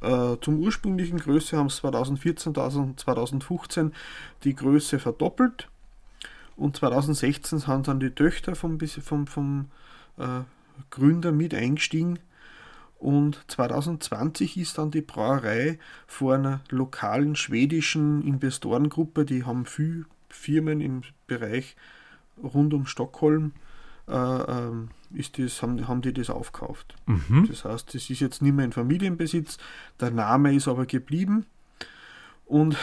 Äh, 0.01 0.37
zum 0.41 0.61
ursprünglichen 0.61 1.19
Größe 1.19 1.59
haben 1.59 1.69
sie 1.69 1.81
2014, 1.81 2.55
2015 2.55 3.93
die 4.45 4.55
Größe 4.55 4.99
verdoppelt 4.99 5.69
und 6.61 6.77
2016 6.77 7.59
sind 7.59 7.89
dann 7.89 8.01
die 8.01 8.11
Töchter 8.11 8.55
vom, 8.55 8.79
vom, 8.79 9.27
vom 9.27 9.71
äh, 10.19 10.43
Gründer 10.91 11.33
mit 11.33 11.55
eingestiegen 11.55 12.19
und 12.99 13.43
2020 13.49 14.59
ist 14.59 14.77
dann 14.77 14.91
die 14.91 15.01
Brauerei 15.01 15.79
vor 16.07 16.35
einer 16.35 16.61
lokalen 16.69 17.35
schwedischen 17.35 18.23
Investorengruppe, 18.23 19.25
die 19.25 19.45
haben 19.45 19.65
viele 19.65 20.05
Firmen 20.29 20.83
im 20.83 21.01
Bereich 21.27 21.77
rund 22.43 22.75
um 22.75 22.85
Stockholm, 22.85 23.53
äh, 24.07 24.13
ähm, 24.13 24.91
ist 25.15 25.39
das, 25.39 25.63
haben, 25.63 25.89
haben 25.89 26.03
die 26.03 26.13
das 26.13 26.29
aufgekauft. 26.29 26.95
Mhm. 27.07 27.47
Das 27.49 27.65
heißt, 27.65 27.95
es 27.95 28.11
ist 28.11 28.21
jetzt 28.21 28.43
nicht 28.43 28.55
mehr 28.55 28.67
in 28.67 28.73
Familienbesitz, 28.73 29.57
der 29.99 30.11
Name 30.11 30.55
ist 30.55 30.69
aber 30.69 30.85
geblieben. 30.85 31.47
Und 32.51 32.77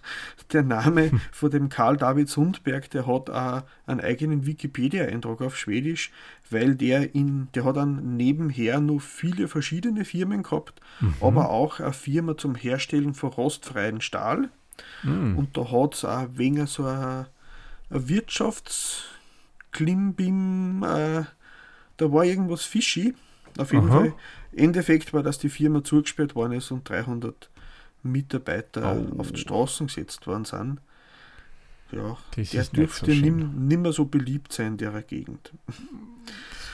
der 0.52 0.62
Name 0.62 1.10
von 1.32 1.50
dem 1.50 1.68
Karl 1.68 1.96
David 1.96 2.28
Sundberg, 2.28 2.88
der 2.90 3.08
hat 3.08 3.30
auch 3.30 3.64
einen 3.84 4.00
eigenen 4.00 4.46
Wikipedia-Eintrag 4.46 5.40
auf 5.40 5.58
Schwedisch, 5.58 6.12
weil 6.50 6.76
der 6.76 7.16
in, 7.16 7.48
der 7.54 7.64
hat 7.64 7.76
dann 7.76 8.16
nebenher 8.16 8.78
noch 8.80 9.00
viele 9.00 9.48
verschiedene 9.48 10.04
Firmen 10.04 10.44
gehabt, 10.44 10.80
aber 11.20 11.50
auch 11.50 11.80
eine 11.80 11.92
Firma 11.92 12.36
zum 12.36 12.54
Herstellen 12.54 13.14
von 13.14 13.30
rostfreien 13.30 14.00
Stahl. 14.00 14.50
Mhm. 15.02 15.36
Und 15.36 15.56
da 15.56 15.72
hat 15.72 15.94
es 15.94 16.04
auch 16.04 16.28
wegen 16.34 16.68
so 16.68 16.84
ein, 16.84 17.26
ein 17.90 18.08
Wirtschaftsklimbim, 18.08 20.84
äh, 20.84 21.24
da 21.96 22.12
war 22.12 22.24
irgendwas 22.24 22.62
fishy. 22.62 23.16
Auf 23.58 23.72
jeden 23.72 23.90
Aha. 23.90 23.98
Fall. 23.98 24.14
Endeffekt 24.54 25.12
war, 25.12 25.24
dass 25.24 25.40
die 25.40 25.48
Firma 25.48 25.82
zugesperrt 25.82 26.36
worden 26.36 26.52
ist 26.52 26.70
und 26.70 26.88
300 26.88 27.50
Mitarbeiter 28.02 28.96
Oh. 28.96 29.20
auf 29.20 29.32
die 29.32 29.40
Straßen 29.40 29.86
gesetzt 29.88 30.26
worden 30.26 30.44
sind. 30.44 30.80
Ja, 31.90 32.16
Das 32.36 32.50
der 32.50 32.64
dürfte 32.64 33.12
so 33.14 33.20
nimm, 33.20 33.66
nimmer 33.66 33.92
so 33.92 34.04
beliebt 34.04 34.52
sein 34.52 34.72
in 34.72 34.76
der 34.76 35.02
Gegend. 35.02 35.52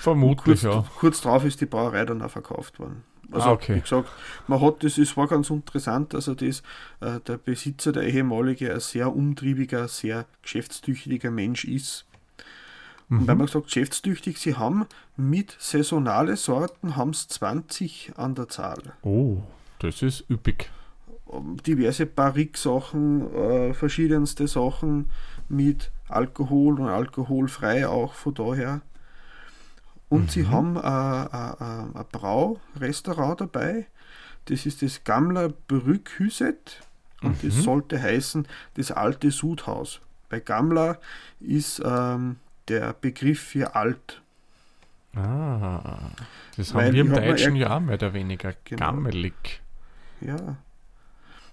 Vermutlich, 0.00 0.60
kurz, 0.60 0.62
ja. 0.62 0.84
kurz 0.98 1.20
drauf 1.20 1.44
ist 1.44 1.60
die 1.60 1.66
Brauerei 1.66 2.04
dann 2.04 2.20
auch 2.20 2.30
verkauft 2.30 2.78
worden. 2.78 3.04
Also, 3.30 3.48
Ah, 3.48 3.52
okay. 3.52 3.76
wie 3.76 3.80
gesagt, 3.80 4.08
man 4.48 4.60
hat 4.60 4.82
das, 4.84 4.98
es 4.98 5.16
war 5.16 5.26
ganz 5.28 5.48
interessant, 5.50 6.14
also 6.14 6.34
das, 6.34 6.62
äh, 7.00 7.20
der 7.20 7.38
Besitzer, 7.38 7.92
der 7.92 8.02
ehemalige, 8.02 8.72
ein 8.74 8.80
sehr 8.80 9.14
umtriebiger, 9.14 9.88
sehr 9.88 10.26
geschäftstüchtiger 10.42 11.30
Mensch 11.30 11.64
ist. 11.64 12.04
Und 13.08 13.26
wenn 13.26 13.34
Mhm. 13.34 13.38
man 13.38 13.46
sagt, 13.48 13.66
geschäftstüchtig, 13.66 14.38
sie 14.38 14.56
haben 14.56 14.86
mit 15.16 15.56
saisonale 15.58 16.36
Sorten 16.36 16.96
haben 16.96 17.10
es 17.10 17.28
20 17.28 18.12
an 18.16 18.34
der 18.34 18.48
Zahl. 18.48 18.94
Oh, 19.02 19.38
das 19.78 20.02
ist 20.02 20.28
üppig. 20.28 20.70
Diverse 21.66 22.06
Barrique-Sachen, 22.06 23.34
äh, 23.34 23.74
verschiedenste 23.74 24.46
Sachen 24.48 25.10
mit 25.48 25.90
Alkohol 26.08 26.80
und 26.80 26.88
alkoholfrei 26.88 27.88
auch 27.88 28.14
von 28.14 28.34
daher. 28.34 28.82
Und 30.08 30.30
sie 30.30 30.44
Mhm. 30.44 30.50
haben 30.50 30.76
äh, 30.76 30.80
äh, 30.80 31.52
äh, 31.60 31.98
ein 31.98 32.04
Braurestaurant 32.12 33.40
dabei. 33.40 33.86
Das 34.46 34.66
ist 34.66 34.82
das 34.82 35.04
Gamla 35.04 35.48
Brückhüset 35.68 36.82
und 37.22 37.42
das 37.42 37.54
Mhm. 37.56 37.62
sollte 37.62 38.00
heißen 38.02 38.46
das 38.74 38.92
alte 38.92 39.30
Sudhaus. 39.30 40.00
Bei 40.28 40.40
Gamla 40.40 40.98
ist 41.40 41.82
ähm, 41.84 42.36
der 42.68 42.92
Begriff 42.94 43.40
für 43.40 43.74
alt. 43.74 44.22
Ah, 45.16 46.10
das 46.56 46.74
Weil 46.74 46.86
haben 46.86 46.92
wir 46.92 47.00
im 47.00 47.12
Deutschen 47.12 47.56
ja 47.56 47.76
auch 47.76 47.80
mehr 47.80 47.94
oder 47.94 48.12
weniger. 48.14 48.54
Genau. 48.64 48.86
Gammelig. 48.90 49.62
Ja. 50.20 50.56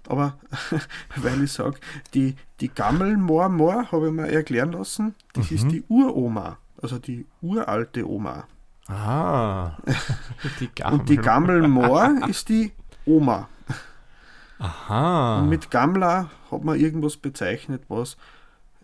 Aber 0.08 0.38
weil 1.16 1.44
ich 1.44 1.52
sage, 1.52 1.78
die, 2.14 2.36
die 2.60 2.68
Gammelmoormoor 2.68 3.92
habe 3.92 4.06
ich 4.08 4.12
mir 4.12 4.28
erklären 4.28 4.72
lassen, 4.72 5.14
das 5.32 5.50
Mhm. 5.50 5.56
ist 5.56 5.68
die 5.70 5.84
Uroma, 5.88 6.58
also 6.80 6.98
die 6.98 7.26
uralte 7.40 8.08
Oma. 8.08 8.44
Ah, 8.88 9.76
die 10.60 10.68
Gammel. 10.74 10.98
Und 11.00 11.08
die 11.08 11.16
Gammelmoor 11.16 12.28
ist 12.28 12.48
die 12.48 12.72
Oma. 13.04 13.48
Aha. 14.58 15.40
Und 15.40 15.48
mit 15.48 15.70
Gammler 15.70 16.30
hat 16.50 16.64
man 16.64 16.78
irgendwas 16.78 17.16
bezeichnet, 17.16 17.82
was 17.88 18.16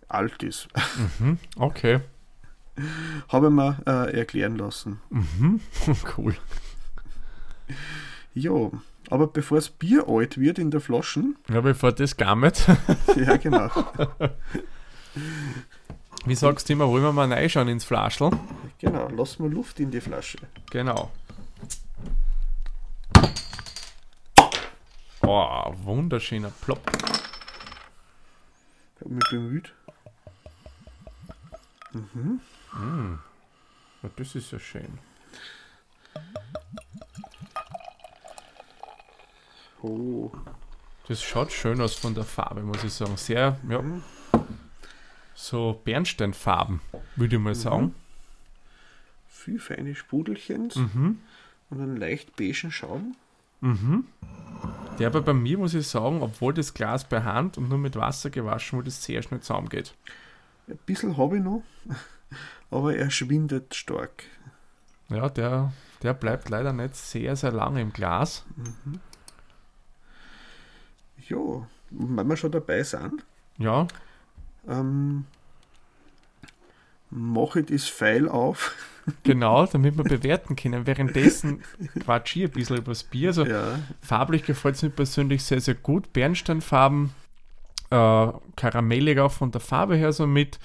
alt 0.08 0.42
ist. 0.42 0.68
Mhm, 1.18 1.38
okay. 1.56 2.00
habe 3.28 3.46
ich 3.48 3.52
mir 3.52 3.76
äh, 3.86 4.16
erklären 4.18 4.56
lassen. 4.56 5.00
Mhm, 5.10 5.60
cool. 6.16 6.36
Ja, 8.34 8.70
aber 9.10 9.26
bevor 9.26 9.58
das 9.58 9.68
Bier 9.70 10.06
alt 10.08 10.38
wird 10.38 10.58
in 10.58 10.70
der 10.70 10.80
Flaschen, 10.80 11.36
Ja, 11.48 11.60
bevor 11.60 11.92
das 11.92 12.16
gammelt, 12.16 12.66
ja 13.16 13.36
genau, 13.36 13.70
wie 16.24 16.34
sagst 16.34 16.68
du 16.68 16.72
immer, 16.74 16.88
wollen 16.88 17.02
wir 17.02 17.12
mal 17.12 17.32
reinschauen 17.32 17.68
ins 17.68 17.84
Flaschel? 17.84 18.30
genau, 18.78 19.08
lassen 19.08 19.42
wir 19.44 19.50
Luft 19.50 19.80
in 19.80 19.90
die 19.90 20.00
Flasche. 20.00 20.38
Genau. 20.70 21.10
Oh, 25.22 25.74
wunderschöner 25.82 26.50
Plopp. 26.62 26.80
Ich 28.96 29.00
habe 29.04 29.14
mich 29.14 29.28
bemüht. 29.30 29.72
Ja, 34.02 34.10
das 34.16 34.34
ist 34.34 34.52
ja 34.52 34.58
schön. 34.58 34.98
Oh, 39.82 40.30
Das 41.06 41.22
schaut 41.22 41.52
schön 41.52 41.80
aus 41.80 41.94
von 41.94 42.14
der 42.14 42.24
Farbe, 42.24 42.62
muss 42.62 42.84
ich 42.84 42.92
sagen. 42.92 43.16
Sehr, 43.16 43.58
ja, 43.68 43.82
so 45.34 45.80
Bernsteinfarben, 45.84 46.80
würde 47.16 47.36
ich 47.36 47.42
mal 47.42 47.54
sagen. 47.54 47.94
viel 49.28 49.60
feine 49.60 49.94
Sprudelchen 49.94 50.70
Mhm. 50.74 51.18
und 51.70 51.80
einen 51.80 51.96
leicht 51.96 52.36
beigen 52.36 52.70
Schaum. 52.70 53.16
Mhm. 53.60 54.04
Der 54.98 55.06
aber 55.06 55.22
bei 55.22 55.32
mir, 55.32 55.56
muss 55.58 55.74
ich 55.74 55.86
sagen, 55.86 56.22
obwohl 56.22 56.52
das 56.52 56.74
Glas 56.74 57.04
bei 57.08 57.22
Hand 57.22 57.56
und 57.56 57.68
nur 57.68 57.78
mit 57.78 57.94
Wasser 57.96 58.30
gewaschen 58.30 58.78
wurde, 58.78 58.90
sehr 58.90 59.22
schnell 59.22 59.40
zusammengeht. 59.40 59.94
Ein 60.66 60.78
bisschen 60.86 61.16
habe 61.16 61.38
ich 61.38 61.42
noch, 61.42 61.62
aber 62.70 62.96
er 62.96 63.10
schwindet 63.10 63.74
stark. 63.74 64.24
Ja, 65.08 65.28
der, 65.30 65.72
der 66.02 66.12
bleibt 66.14 66.48
leider 66.50 66.72
nicht 66.72 66.96
sehr, 66.96 67.36
sehr 67.36 67.52
lange 67.52 67.80
im 67.80 67.92
Glas. 67.92 68.44
Ja, 71.28 71.66
wenn 71.90 72.26
wir 72.26 72.36
schon 72.36 72.52
dabei 72.52 72.82
sind, 72.82 73.24
Ja, 73.58 73.86
ähm, 74.68 75.24
mache 77.10 77.60
ich 77.60 77.66
das 77.66 77.88
Pfeil 77.88 78.28
auf. 78.28 78.74
genau, 79.22 79.66
damit 79.66 79.96
wir 79.96 80.04
bewerten 80.04 80.56
können. 80.56 80.86
Währenddessen 80.86 81.62
quatsch 82.00 82.36
ich 82.36 82.44
ein 82.44 82.50
bisschen 82.50 82.76
über 82.76 82.92
das 82.92 83.04
Bier. 83.04 83.28
Also 83.28 83.44
Ja, 83.46 83.78
farblich 84.02 84.44
gefällt 84.44 84.76
es 84.76 84.82
mir 84.82 84.90
persönlich 84.90 85.42
sehr, 85.44 85.60
sehr 85.60 85.74
gut. 85.74 86.12
Bernsteinfarben, 86.12 87.10
äh, 87.90 88.28
karamellig 88.56 89.18
auch 89.18 89.32
von 89.32 89.50
der 89.50 89.60
Farbe 89.60 89.96
her 89.96 90.12
so 90.12 90.26
mit. 90.26 90.58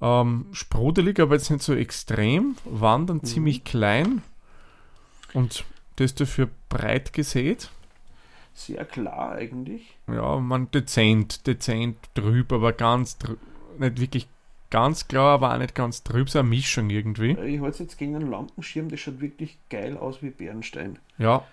Ähm, 0.00 0.46
sprudelig, 0.52 1.18
aber 1.20 1.34
jetzt 1.34 1.50
nicht 1.50 1.62
so 1.62 1.74
extrem. 1.74 2.56
Wandern 2.64 3.24
ziemlich 3.24 3.64
klein. 3.64 4.22
Und 5.32 5.64
das 5.96 6.14
dafür 6.14 6.48
breit 6.68 7.12
gesät. 7.12 7.70
Sehr 8.58 8.84
klar 8.84 9.32
eigentlich. 9.32 9.96
Ja, 10.06 10.38
man 10.38 10.70
dezent, 10.70 11.46
dezent 11.46 11.96
trüb, 12.14 12.52
aber 12.52 12.72
ganz 12.72 13.18
trüb, 13.18 13.38
nicht 13.78 14.00
wirklich 14.00 14.28
ganz 14.70 15.08
klar, 15.08 15.34
aber 15.34 15.54
auch 15.54 15.58
nicht 15.58 15.74
ganz 15.74 16.02
trüb, 16.02 16.28
so 16.28 16.40
eine 16.40 16.48
Mischung 16.48 16.90
irgendwie. 16.90 17.32
Ich 17.32 17.60
halte 17.60 17.68
es 17.68 17.78
jetzt 17.78 17.98
gegen 17.98 18.16
einen 18.16 18.30
Lampenschirm, 18.30 18.88
das 18.88 19.00
schaut 19.00 19.20
wirklich 19.20 19.58
geil 19.70 19.96
aus 19.96 20.22
wie 20.22 20.30
Bernstein. 20.30 20.98
Ja. 21.18 21.44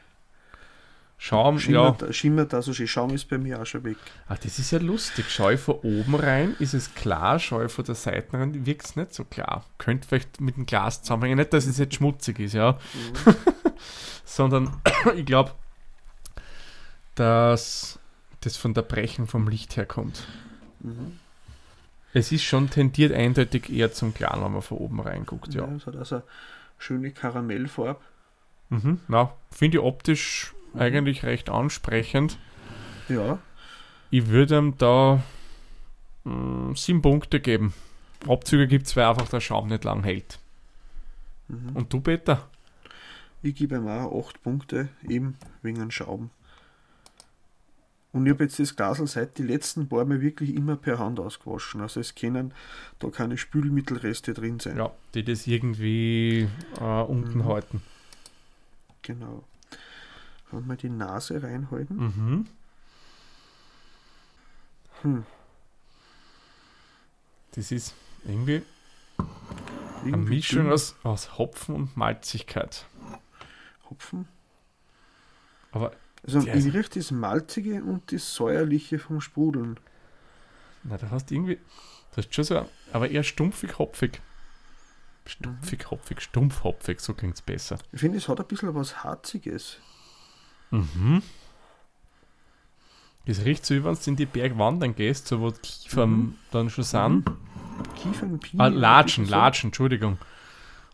Schaum, 1.18 1.56
ja. 1.56 1.62
Schimmert, 1.62 2.16
schimmert 2.16 2.54
also 2.54 2.74
schön. 2.74 2.88
Schaum 2.88 3.12
ist 3.12 3.30
bei 3.30 3.38
mir 3.38 3.62
auch 3.62 3.66
schon 3.66 3.86
weg. 3.86 3.96
Ah, 4.28 4.36
das 4.36 4.60
ist 4.60 4.72
ja 4.72 4.80
lustig. 4.80 5.26
Schau 5.30 5.50
ich 5.50 5.60
von 5.62 5.76
oben 5.76 6.16
rein, 6.16 6.56
ist 6.60 6.74
es 6.74 6.94
klar, 6.94 7.40
schau 7.40 7.64
ich 7.64 7.72
von 7.72 7.86
der 7.86 7.96
Seite 7.96 8.38
rein, 8.38 8.66
wirkt 8.66 8.86
es 8.86 8.96
nicht 8.98 9.14
so 9.14 9.24
klar. 9.24 9.64
Könnte 9.78 10.08
vielleicht 10.08 10.42
mit 10.42 10.58
dem 10.58 10.66
Glas 10.66 11.04
zusammenhängen. 11.04 11.38
Nicht, 11.38 11.54
dass 11.54 11.68
es 11.68 11.78
jetzt 11.78 11.96
schmutzig 11.96 12.40
ist, 12.40 12.54
ja. 12.54 12.78
Sondern 14.26 14.82
ich 15.16 15.26
glaube, 15.26 15.52
dass 17.16 18.00
das 18.42 18.58
von 18.58 18.74
der 18.74 18.84
Brechen 18.84 19.28
vom 19.28 19.48
Licht 19.48 19.76
herkommt. 19.78 20.28
Es 22.14 22.32
ist 22.32 22.44
schon 22.44 22.70
tendiert 22.70 23.12
eindeutig 23.12 23.70
eher 23.72 23.92
zum 23.92 24.14
Klaren, 24.14 24.44
wenn 24.44 24.52
man 24.54 24.62
von 24.62 24.78
oben 24.78 25.00
reinguckt, 25.00 25.54
Ja. 25.54 25.66
ja. 25.68 25.76
es 25.76 25.86
hat 25.88 25.96
also 25.96 26.16
eine 26.16 26.24
schöne 26.78 27.12
Karamellfarbe. 27.12 28.00
Mhm. 28.70 29.00
Na, 29.08 29.34
finde 29.52 29.78
ich 29.78 29.84
optisch 29.84 30.54
eigentlich 30.76 31.24
recht 31.24 31.50
ansprechend. 31.50 32.38
Ja, 33.10 33.40
Ich 34.12 34.28
würde 34.28 34.58
ihm 34.58 34.78
da 34.78 35.22
mh, 36.24 36.76
sieben 36.76 37.02
Punkte 37.02 37.40
geben. 37.40 37.74
Abzüge 38.28 38.68
gibt 38.68 38.88
es, 38.88 38.96
weil 38.96 39.06
einfach 39.06 39.30
der 39.30 39.40
Schaum 39.42 39.68
nicht 39.68 39.84
lang 39.84 40.04
hält. 40.04 40.40
Mhm. 41.48 41.76
Und 41.76 41.94
du, 41.94 42.02
Peter? 42.02 42.48
ich 43.44 43.54
gebe 43.56 43.76
ihm 43.76 43.88
auch 43.88 44.28
8 44.28 44.42
Punkte, 44.42 44.90
eben 45.08 45.38
wegen 45.62 45.80
einem 45.80 45.92
Schaum. 45.92 46.32
Und 48.16 48.26
ich 48.28 48.32
habe 48.32 48.46
jetzt 48.46 48.58
das 48.60 48.78
Glasl 48.78 49.08
seit 49.08 49.38
die 49.38 49.44
letzten 49.44 49.90
paar 49.90 50.06
Mal 50.06 50.22
wirklich 50.22 50.56
immer 50.56 50.78
per 50.78 51.00
Hand 51.00 51.20
ausgewaschen. 51.20 51.82
Also 51.82 52.00
es 52.00 52.16
können 52.16 52.54
da 53.00 53.10
keine 53.10 53.38
Spülmittelreste 53.38 54.34
drin 54.34 54.60
sein. 54.62 54.78
Ja, 54.78 54.90
die 55.14 55.24
das 55.26 55.46
irgendwie 55.48 56.48
äh, 56.80 56.84
unten 57.02 57.40
Mhm. 57.40 57.46
halten. 57.46 57.82
Genau. 59.02 59.44
Und 60.52 60.66
mal 60.66 60.78
die 60.78 60.88
Nase 60.90 61.44
reinhalten. 61.44 61.98
Mhm. 61.98 62.48
Hm. 65.02 65.26
Das 67.52 67.70
ist 67.74 67.94
irgendwie 68.24 68.62
eine 69.18 70.10
Irgendwie 70.10 70.36
Mischung 70.36 70.64
dünn. 70.64 70.72
aus, 70.72 70.96
aus 71.04 71.38
Hopfen 71.38 71.76
und 71.76 71.98
Malzigkeit. 71.98 72.86
Hopfen. 73.90 74.26
Aber 75.74 75.92
Also 76.25 76.41
Der 76.41 76.55
ich 76.55 76.65
ist- 76.65 76.74
rieche 76.74 76.89
das 76.96 77.12
Malzige 77.12 77.84
und 77.84 78.12
das 78.12 78.34
Säuerliche 78.34 79.00
vom 79.00 79.22
Sprudeln. 79.22 79.79
na, 80.84 80.98
da 80.98 81.10
hast 81.12 81.29
du 81.29 81.36
irgendwie, 81.36 81.60
das 82.15 82.25
ist 82.25 82.36
schon 82.36 82.44
so, 82.44 82.65
aber 82.94 83.10
eher 83.10 83.24
stumpfig 83.24 83.77
hopfig. 83.77 84.22
Stumpfig 85.27 85.89
hopfig, 85.89 86.22
stumpf 86.22 86.63
hopfig, 86.63 87.00
so 87.00 87.13
klingt 87.15 87.36
es 87.36 87.41
besser. 87.41 87.77
Ich 87.91 88.00
finde, 88.00 88.17
es 88.20 88.27
hat 88.27 88.39
ein 88.39 88.46
bisschen 88.48 88.74
was 88.75 89.03
Harziges. 89.03 89.77
Mhm. 90.72 91.22
Das 93.25 93.44
riecht 93.44 93.65
so, 93.65 93.74
wie 93.74 93.84
wenn 93.84 93.96
du 93.96 94.01
in 94.12 94.15
die 94.15 94.25
Berg 94.27 94.58
wandern 94.58 94.94
gehst, 94.96 95.27
so 95.27 95.39
wo 95.41 95.50
die 95.50 95.60
Kiefern 95.62 96.10
Mhm. 96.12 96.36
dann 96.51 96.70
schon 96.70 96.84
sind. 96.84 97.25
Kiefernpie. 97.96 98.58
Ah, 98.60 98.67
Latschen, 98.67 99.25
so. 99.25 99.32
Latschen, 99.32 99.70
Entschuldigung. 99.70 100.20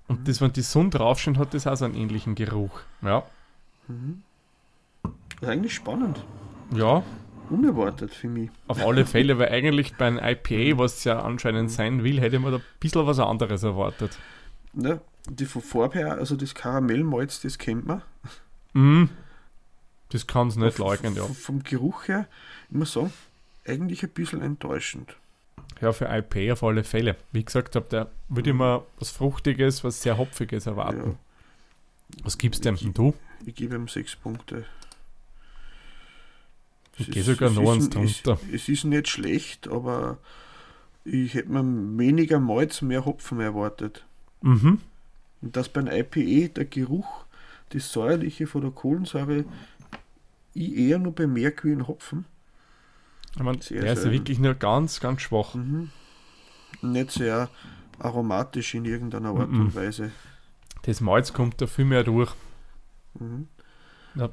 Und 0.08 0.28
das, 0.28 0.40
wenn 0.42 0.54
die 0.54 0.62
Sonne 0.62 0.90
drauf 0.92 1.20
scheint, 1.20 1.38
hat 1.38 1.54
das 1.54 1.68
auch 1.68 1.76
so 1.76 1.86
einen 1.86 1.96
ähnlichen 1.96 2.36
Geruch. 2.36 2.80
Ja. 3.02 3.24
Das 5.04 5.12
ist 5.42 5.48
eigentlich 5.48 5.74
spannend. 5.74 6.24
Ja, 6.74 7.04
Unerwartet 7.52 8.14
für 8.14 8.30
mich. 8.30 8.50
auf 8.68 8.80
alle 8.86 9.06
Fälle, 9.06 9.38
weil 9.38 9.50
eigentlich 9.50 9.96
bei 9.96 10.08
einem 10.08 10.20
IPA, 10.20 10.78
was 10.78 11.00
es 11.00 11.04
ja 11.04 11.22
anscheinend 11.22 11.70
sein 11.70 12.04
will, 12.04 12.22
hätte 12.22 12.40
man 12.40 12.54
da 12.54 12.60
ein 12.60 12.64
bisschen 12.80 13.06
was 13.06 13.20
anderes 13.20 13.64
erwartet. 13.64 14.18
Ne? 14.74 15.02
Die 15.30 15.46
von 15.46 15.62
Farbe 15.62 16.00
her, 16.00 16.14
also 16.14 16.38
das 16.38 16.56
Karamellmalz, 16.56 17.42
das 17.42 17.58
kennt 17.58 17.86
man. 17.86 18.02
Mhm. 18.74 19.10
Das 20.10 20.28
kann 20.28 20.48
es 20.48 20.56
nicht 20.56 20.78
leugnen, 20.78 21.16
ja. 21.16 21.24
Vom 21.26 21.62
Geruch 21.64 22.08
her, 22.08 22.28
ich 22.70 22.78
muss 22.78 22.94
sagen, 22.94 23.12
eigentlich 23.68 24.02
ein 24.04 24.10
bisschen 24.10 24.42
enttäuschend. 24.42 25.18
Ja, 25.82 25.92
für 25.92 26.06
IPA 26.06 26.54
auf 26.54 26.64
alle 26.64 26.84
Fälle. 26.84 27.18
Wie 27.34 27.44
gesagt 27.44 27.76
habe, 27.76 27.86
da 27.90 28.08
würde 28.30 28.52
ich 28.52 28.56
mir 28.56 28.86
was 28.98 29.10
Fruchtiges, 29.10 29.84
was 29.84 30.02
sehr 30.02 30.18
Hopfiges 30.18 30.68
erwarten. 30.68 31.18
Was 32.24 32.38
gibst 32.38 32.64
denn 32.66 32.76
denn 32.76 32.94
du? 32.94 33.14
Ich 33.46 33.56
gebe 33.56 33.76
ihm 33.76 33.88
sechs 33.88 34.16
Punkte. 34.16 34.66
Ich 36.98 37.08
Es 37.08 37.14
gehe 37.14 37.22
ist- 37.22 37.28
sogar 37.28 37.50
noch 37.50 37.72
eins 37.74 37.90
drunter. 37.90 38.38
Es, 38.52 38.64
es 38.64 38.70
ist 38.70 38.84
nicht 38.86 39.08
schlecht, 39.08 39.68
aber 39.68 40.18
ich 41.04 41.34
hätte 41.34 41.52
mir 41.52 41.64
weniger 41.98 42.40
Malz, 42.40 42.82
mehr 42.82 43.06
Hopfen 43.06 43.40
erwartet. 43.40 44.06
Mhm. 44.42 44.80
Und 45.42 45.56
dass 45.56 45.70
beim 45.70 45.88
IPA 45.88 46.50
der 46.54 46.66
Geruch 46.66 47.26
das 47.70 47.92
Säuerliche 47.92 48.46
von 48.48 48.62
der 48.62 48.72
Kohlensäure 48.72 49.46
ich 50.54 50.76
eher 50.76 51.00
nur 51.00 51.14
bemerke 51.14 51.68
wie 51.70 51.72
ein 51.74 51.88
Hopfen. 51.88 52.26
Ich 53.36 53.42
mein, 53.42 53.62
Sehr 53.62 53.82
der 53.82 53.94
ist 53.94 54.04
ja 54.04 54.12
wirklich 54.12 54.38
nur 54.40 54.54
ganz, 54.54 55.00
ganz 55.00 55.22
schwach. 55.22 55.56
Nicht 56.82 57.12
sehr 57.12 57.50
aromatisch 58.00 58.74
in 58.76 58.84
irgendeiner 58.86 59.30
Art 59.30 59.50
Mhm. 59.50 59.62
und 59.62 59.76
Weise. 59.76 60.12
Das 60.84 61.00
Malz 61.00 61.32
kommt 61.32 61.62
da 61.62 61.68
viel 61.68 61.86
mehr 61.86 62.04
durch. 62.04 62.34
Mhm. 63.18 63.48
Ja. 64.16 64.30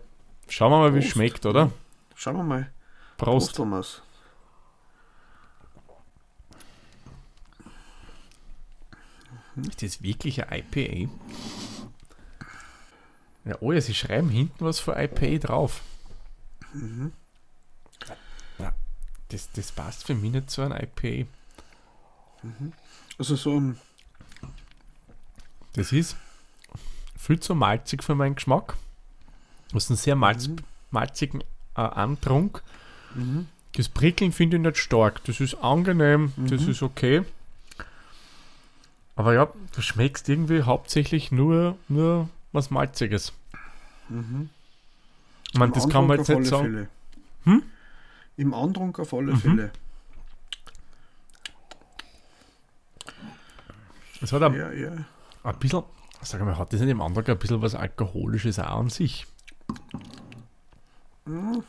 Schauen 0.49 0.73
wir 0.73 0.79
mal, 0.79 0.95
wie 0.95 0.99
es 0.99 1.07
schmeckt, 1.07 1.47
oder? 1.47 1.71
Schauen 2.19 2.37
wir 2.37 2.43
mal. 2.43 2.73
Prost. 3.17 3.55
Thomas. 3.55 4.03
Ist 9.55 9.83
das 9.83 10.03
wirklich 10.03 10.45
ein 10.45 10.65
IPA? 10.75 11.13
Ja, 13.45 13.57
oh 13.61 13.71
ja, 13.71 13.81
sie 13.81 13.95
schreiben 13.95 14.31
hinten 14.31 14.65
was 14.65 14.81
für 14.81 15.01
IPA 15.01 15.47
drauf. 15.47 15.81
Mhm. 16.73 17.13
Ja, 18.59 18.75
das, 19.29 19.53
das 19.53 19.71
passt 19.71 20.05
für 20.05 20.17
mich 20.17 20.33
nicht 20.33 20.51
zu 20.51 20.63
einem 20.63 20.77
IPA. 20.77 21.31
Also 23.17 23.37
so 23.37 23.61
ein 23.61 23.79
Das 25.73 25.93
ist 25.93 26.17
viel 27.17 27.39
zu 27.39 27.55
malzig 27.55 28.03
für 28.03 28.17
meinen 28.17 28.35
Geschmack. 28.35 28.77
Du 29.69 29.77
hast 29.77 29.89
einen 29.89 29.97
sehr 29.97 30.17
malz, 30.17 30.51
malzigen 30.91 31.45
äh, 31.79 31.81
Antrunk. 31.81 32.63
Mhm. 33.15 33.47
Das 33.77 33.89
Prickeln 33.89 34.33
finde 34.33 34.57
ich 34.57 34.63
nicht 34.63 34.79
stark. 34.79 35.23
Das 35.25 35.41
ist 35.41 35.55
angenehm, 35.55 36.33
das 36.37 36.63
Mhm. 36.63 36.71
ist 36.71 36.83
okay. 36.83 37.23
Aber 39.17 39.35
ja, 39.35 39.49
du 39.75 39.81
schmeckst 39.83 40.29
irgendwie 40.29 40.63
hauptsächlich 40.63 41.31
nur, 41.33 41.77
nur 41.89 42.29
was 42.53 42.71
Malziges. 42.71 43.33
Mhm. 44.09 44.51
Ich 45.53 45.59
meine, 45.59 45.73
Im 45.73 45.75
das 45.75 45.89
kann 45.89 46.07
man 46.07 46.19
Andrunk 46.19 46.29
jetzt 46.29 46.31
auf 46.31 46.39
nicht 46.41 46.53
alle 46.53 46.63
sagen. 46.63 46.75
Fälle. 46.75 46.89
Hm? 47.57 47.63
Im 48.37 48.55
Andrunk 48.55 48.99
auf 49.01 49.15
alle 49.15 49.33
Mhm. 49.33 49.39
Fälle. 49.39 49.71
Es 54.21 54.33
hat 54.33 54.43
ein, 54.43 54.55
Ja, 54.55 54.73
ja. 54.73 54.91
ein 55.45 55.59
bisschen, 55.59 55.83
sag 56.23 56.41
mal, 56.45 56.59
hat 56.59 56.73
das 56.73 56.81
nicht 56.81 56.91
im 56.91 57.01
anderen 57.01 57.27
ein 57.27 57.39
bisschen 57.39 57.63
was 57.63 57.75
Alkoholisches 57.75 58.59
auch 58.59 58.81
an 58.81 58.91
sich? 58.91 59.27
Hm. 61.29 61.63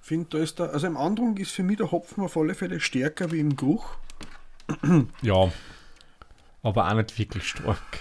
Finde, 0.00 0.28
da 0.30 0.38
ist 0.38 0.58
der, 0.58 0.72
also 0.72 0.86
im 0.88 0.96
Andrunk 0.96 1.38
ist 1.38 1.52
für 1.52 1.62
mich 1.62 1.76
der 1.76 1.92
Hopfen 1.92 2.24
auf 2.24 2.36
alle 2.36 2.54
Fälle 2.54 2.80
stärker 2.80 3.30
wie 3.30 3.38
im 3.40 3.56
Geruch. 3.56 3.96
Ja. 5.22 5.52
Aber 6.64 6.88
auch 6.88 6.94
nicht 6.94 7.18
wirklich 7.18 7.48
stark. 7.48 8.00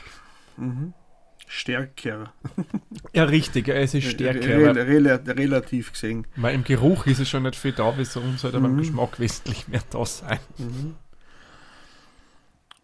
Stärker. 1.48 2.34
Ja, 3.14 3.26
richtig, 3.26 3.68
ja, 3.68 3.74
es 3.76 3.94
ist 3.94 4.10
stärker. 4.10 4.56
Aber- 4.70 4.76
rel 4.88 5.08
relativ 5.08 5.92
gesehen. 5.92 6.26
Weil 6.38 6.56
im 6.56 6.64
Geruch 6.64 7.06
ist 7.08 7.20
es 7.20 7.30
schon 7.30 7.44
nicht 7.44 7.56
viel 7.56 7.74
da, 7.74 7.98
wie 7.98 8.06
soll 8.06 8.24
sollte 8.38 8.60
beim 8.60 8.74
Mhm. 8.74 8.78
Geschmack 8.78 9.20
wesentlich 9.20 9.68
mehr 9.68 9.84
da 9.90 10.06
sein. 10.06 10.40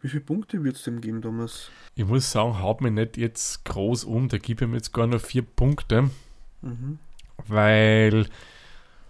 Wie 0.02 0.10
viele 0.10 0.22
Punkte 0.22 0.64
wird 0.64 0.76
es 0.76 0.84
dem 0.84 1.00
geben, 1.02 1.22
Thomas? 1.22 1.70
Ich 1.96 2.06
muss 2.06 2.30
sagen, 2.32 2.60
haut 2.62 2.82
mir 2.82 2.92
nicht 2.92 3.18
jetzt 3.18 3.64
groß 3.66 4.04
um, 4.04 4.28
da 4.30 4.38
gebe 4.38 4.66
ich 4.66 4.70
mir 4.70 4.78
jetzt 4.78 4.94
gar 4.94 5.08
nur 5.08 5.20
vier 5.20 5.44
Punkte, 5.44 6.10
Mhm. 6.62 7.00
Weil 7.50 8.27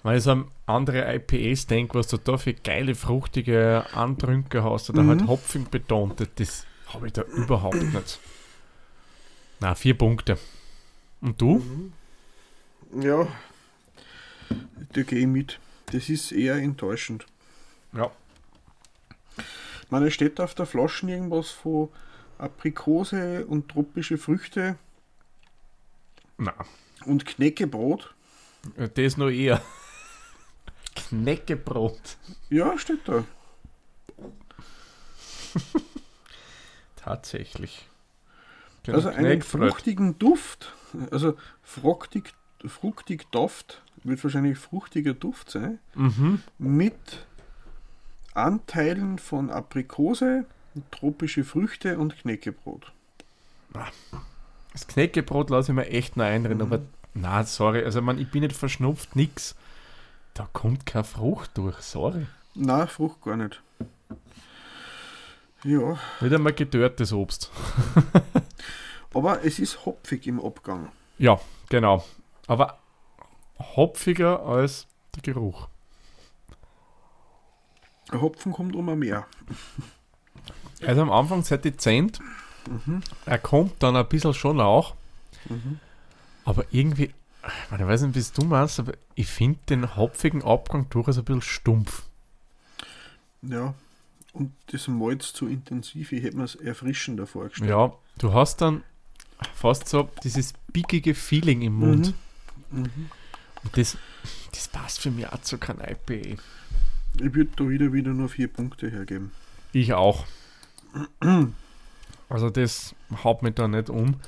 wenn 0.04 0.16
ich 0.18 0.24
so 0.24 0.32
an 0.32 0.52
andere 0.66 1.14
IPAs 1.16 1.68
denke, 1.68 1.96
was 1.98 2.08
du 2.08 2.18
da 2.18 2.38
für 2.38 2.54
geile, 2.54 2.96
fruchtige 2.96 3.86
Andrünke 3.94 4.64
hast 4.64 4.90
oder 4.90 5.04
Mhm. 5.04 5.10
halt 5.10 5.28
Hopfen 5.28 5.68
betont, 5.70 6.28
das 6.36 6.66
habe 6.88 7.08
ich 7.08 7.14
da 7.14 7.24
überhaupt 7.24 7.82
nicht. 7.82 8.20
Na, 9.60 9.76
vier 9.76 9.98
Punkte. 9.98 10.38
Und 11.22 11.42
du? 11.42 11.92
Ja, 13.02 13.28
da 14.94 15.02
gehe 15.02 15.20
ich 15.20 15.28
mit. 15.28 15.60
Das 15.92 16.10
ist 16.10 16.32
eher 16.32 16.56
enttäuschend. 16.56 17.26
Ja. 17.94 18.12
Ich 19.38 19.92
meine, 19.92 20.08
es 20.08 20.14
steht 20.14 20.40
auf 20.40 20.54
der 20.54 20.66
Flasche 20.66 21.10
irgendwas 21.10 21.50
von 21.50 21.90
Aprikose 22.38 23.46
und 23.48 23.70
tropische 23.70 24.18
Früchte 24.18 24.78
Na, 26.38 26.54
und 27.06 27.26
Knäckebrot. 27.26 28.14
Das 28.76 28.90
ist 28.98 29.18
noch 29.18 29.30
eher. 29.30 29.62
Knäckebrot. 30.96 32.18
Ja, 32.50 32.78
steht 32.78 33.08
da. 33.08 33.24
Tatsächlich. 36.96 37.88
Also 38.88 39.10
einen 39.10 39.42
fruchtigen 39.42 40.18
Duft, 40.18 40.74
also 41.12 41.36
fruchtig, 41.62 42.34
fruchtig 42.66 43.30
Duft, 43.32 43.82
wird 44.04 44.24
wahrscheinlich 44.24 44.58
fruchtiger 44.58 45.14
Duft 45.14 45.52
sein, 45.52 45.80
Mhm. 45.94 46.42
mit 46.58 47.26
Anteilen 48.34 49.20
von 49.20 49.50
Aprikose, 49.50 50.46
tropische 50.92 51.44
Früchte 51.44 51.98
und 51.98 52.18
Knäckebrot. 52.18 52.94
Das 54.72 54.88
Knäckebrot 54.88 55.50
lasse 55.50 55.72
ich 55.72 55.76
mir 55.76 55.88
echt 55.88 56.16
noch 56.16 56.24
einreden, 56.26 56.62
aber 56.62 56.82
na, 57.20 57.44
sorry, 57.44 57.84
also 57.84 58.02
man, 58.02 58.20
ich 58.20 58.30
bin 58.30 58.42
nicht 58.42 58.56
verschnupft, 58.56 59.16
nix. 59.16 59.56
Da 60.34 60.48
kommt 60.54 60.86
keine 60.86 61.04
Frucht 61.04 61.58
durch, 61.58 61.78
sorry. 61.80 62.28
Na, 62.54 62.86
Frucht 62.88 63.22
gar 63.22 63.38
nicht. 63.38 63.62
Ja, 65.64 65.98
Nicht 66.22 66.34
einmal 66.34 66.54
gedörrtes 66.54 67.12
Obst. 67.12 67.52
aber 69.14 69.44
es 69.44 69.58
ist 69.58 69.86
hopfig 69.86 70.28
im 70.28 70.40
Abgang. 70.40 70.92
Ja, 71.18 71.40
genau. 71.70 72.06
Aber 72.46 72.78
hopfiger 73.58 74.46
als 74.46 74.86
der 75.16 75.24
Geruch. 75.24 75.68
Der 78.12 78.22
Hopfen 78.22 78.54
kommt 78.54 78.76
immer 78.76 78.96
mehr. 78.96 79.26
Also 80.86 81.02
am 81.02 81.12
Anfang 81.12 81.44
seid 81.44 81.66
dezent. 81.66 82.20
Er 83.26 83.40
kommt 83.40 83.82
dann 83.82 83.96
ein 83.96 84.08
bisschen 84.08 84.34
schon 84.34 84.62
auch. 84.62 84.94
Aber 86.48 86.64
irgendwie, 86.72 87.14
ich 87.44 87.72
weiß 87.72 88.04
nicht, 88.04 88.16
wie 88.16 88.20
es 88.20 88.32
du 88.32 88.46
meinst, 88.46 88.80
aber 88.80 88.94
ich 89.16 89.28
finde 89.28 89.60
den 89.70 89.98
hopfigen 89.98 90.42
Abgang 90.46 90.90
durchaus 90.90 91.18
ein 91.18 91.26
bisschen 91.26 91.42
stumpf. 91.42 92.04
Ja, 93.42 93.74
und 94.32 94.54
das 94.68 94.88
Malz 94.88 95.34
zu 95.34 95.48
intensiv, 95.48 96.14
ich 96.14 96.24
hätte 96.24 96.38
mir 96.38 96.46
es 96.46 96.56
erfrischender 96.56 97.28
vorgestellt. 97.28 97.70
Ja, 97.70 97.94
du 98.18 98.34
hast 98.34 98.62
dann 98.62 98.84
fast 99.56 99.90
so 99.90 100.10
dieses 100.24 100.54
biegige 100.72 101.16
Feeling 101.16 101.64
im 101.64 101.74
Mund. 101.74 102.14
Mhm. 102.72 103.10
Und 103.64 103.78
das, 103.78 103.98
das 104.54 104.70
passt 104.70 105.02
für 105.02 105.12
mich 105.12 105.28
auch 105.28 105.42
zu 105.42 105.58
kein 105.58 105.82
IPA. 105.82 106.42
Ich 107.16 107.34
würde 107.34 107.52
da 107.58 107.68
wieder, 107.68 107.92
wieder 107.92 108.14
nur 108.14 108.30
vier 108.30 108.48
Punkte 108.48 108.90
hergeben. 108.90 109.32
Ich 109.74 109.94
auch. 109.94 110.26
Also 112.30 112.50
das 112.50 112.96
haut 113.24 113.44
mich 113.44 113.56
da 113.56 113.68
nicht 113.68 113.90
um. 113.90 114.22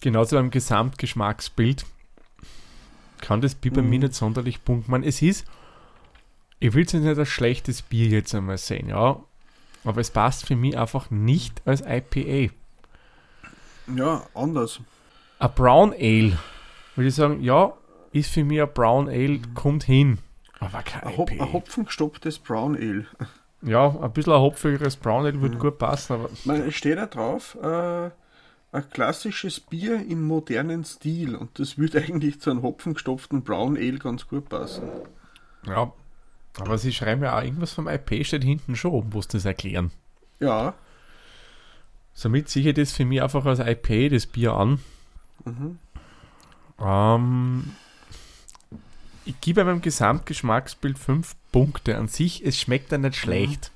Genauso 0.00 0.36
beim 0.36 0.50
Gesamtgeschmacksbild 0.50 1.84
kann 3.20 3.40
das 3.40 3.54
Bier 3.54 3.72
bei 3.72 3.82
Mhm. 3.82 3.90
mir 3.90 3.98
nicht 4.00 4.14
sonderlich 4.14 4.64
punkten. 4.64 4.90
Man, 4.90 5.02
es 5.02 5.22
ist, 5.22 5.44
ich 6.60 6.72
will 6.74 6.84
es 6.84 6.92
jetzt 6.92 7.02
nicht 7.02 7.18
als 7.18 7.28
schlechtes 7.28 7.82
Bier 7.82 8.08
jetzt 8.08 8.34
einmal 8.34 8.58
sehen, 8.58 8.88
ja. 8.88 9.20
Aber 9.84 10.00
es 10.00 10.10
passt 10.10 10.46
für 10.46 10.56
mich 10.56 10.76
einfach 10.78 11.10
nicht 11.10 11.62
als 11.66 11.80
IPA. 11.82 12.52
Ja, 13.94 14.22
anders. 14.34 14.80
Ein 15.38 15.50
Brown 15.54 15.92
Ale, 15.92 16.38
würde 16.94 17.08
ich 17.08 17.14
sagen, 17.14 17.40
ja, 17.42 17.72
ist 18.12 18.30
für 18.30 18.44
mich 18.44 18.60
ein 18.60 18.72
Brown 18.72 19.08
Ale, 19.08 19.40
kommt 19.54 19.84
hin. 19.84 20.18
Aber 20.60 20.82
kein 20.82 21.04
Ein, 21.04 21.16
Hop, 21.16 21.30
ein 21.30 21.52
hopfengestopptes 21.52 22.38
Brown 22.40 22.76
Ale. 22.76 23.06
Ja, 23.62 23.88
ein 24.00 24.12
bisschen 24.12 24.32
ein 24.32 24.40
hopfigeres 24.40 24.96
Brown 24.96 25.24
Ale 25.26 25.40
würde 25.40 25.56
gut 25.58 25.78
passen, 25.78 26.14
aber 26.14 26.30
Ich 26.32 26.44
meine, 26.46 26.64
es 26.64 26.74
steht 26.74 26.98
da 26.98 27.06
drauf, 27.06 27.56
äh, 27.62 28.10
ein 28.72 28.88
klassisches 28.90 29.60
Bier 29.60 30.04
im 30.06 30.26
modernen 30.26 30.84
Stil. 30.84 31.34
Und 31.34 31.58
das 31.58 31.78
würde 31.78 31.98
eigentlich 31.98 32.40
zu 32.40 32.50
einem 32.50 32.62
hopfengestopften 32.62 33.42
Brown 33.42 33.76
Ale 33.76 33.98
ganz 33.98 34.28
gut 34.28 34.48
passen. 34.48 34.88
Ja, 35.66 35.92
aber 36.58 36.78
sie 36.78 36.92
schreiben 36.92 37.22
ja 37.22 37.38
auch 37.38 37.42
irgendwas 37.42 37.72
vom 37.72 37.88
IP 37.88 38.26
steht 38.26 38.44
hinten 38.44 38.76
schon 38.76 38.92
oben, 38.92 39.12
wo 39.12 39.22
sie 39.22 39.28
das 39.28 39.44
erklären. 39.44 39.90
Ja, 40.40 40.74
Somit 42.18 42.48
sehe 42.48 42.68
ich 42.68 42.74
das 42.74 42.90
für 42.90 43.04
mich 43.04 43.22
einfach 43.22 43.44
als 43.44 43.60
IP 43.60 44.10
das 44.10 44.26
Bier 44.26 44.52
an. 44.52 44.80
Mhm. 45.44 45.78
Ähm, 46.80 47.76
ich 49.24 49.40
gebe 49.40 49.64
beim 49.64 49.80
Gesamtgeschmacksbild 49.80 50.98
5 50.98 51.36
Punkte. 51.52 51.96
An 51.96 52.08
sich, 52.08 52.44
es 52.44 52.58
schmeckt 52.58 52.90
ja 52.90 52.98
nicht 52.98 53.14
schlecht. 53.14 53.70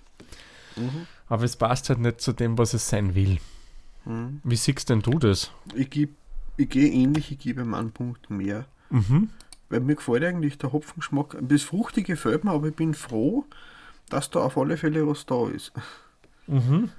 Mhm. 0.75 1.07
Aber 1.29 1.45
es 1.45 1.55
passt 1.55 1.89
halt 1.89 2.01
nicht 2.01 2.21
zu 2.21 2.33
dem, 2.33 2.59
was 2.59 2.75
es 2.75 2.89
sein 2.89 3.15
will. 3.15 3.39
Mhm. 4.05 4.41
Wie 4.45 4.57
siehst 4.57 4.89
denn 4.91 5.01
du 5.01 5.19
das? 5.19 5.51
ich, 5.75 5.89
geb- 5.89 6.15
ich 6.57 6.69
gehe 6.69 6.91
ähnlich, 6.91 7.31
ich 7.33 7.39
gebe 7.39 7.63
ihm 7.63 7.75
einen 7.75 7.93
Punkt 7.93 8.31
mehr. 8.31 8.67
Mhm. 8.91 9.31
Weil 9.69 9.81
mir 9.81 9.95
gefällt 9.97 10.25
eigentlich 10.25 10.59
der 10.59 10.73
Hopfengeschmack. 10.73 11.37
Das 11.41 11.63
Fruchtige 11.63 12.13
gefällt 12.13 12.45
mir, 12.45 12.51
aber 12.53 12.69
ich 12.69 12.77
bin 12.77 12.95
froh, 12.95 13.45
dass 14.11 14.29
da 14.31 14.41
auf 14.41 14.59
alle 14.59 14.77
Fälle 14.77 15.07
was 15.07 15.25
da 15.25 15.49
ist. 15.49 15.73
Mhm. 16.47 16.91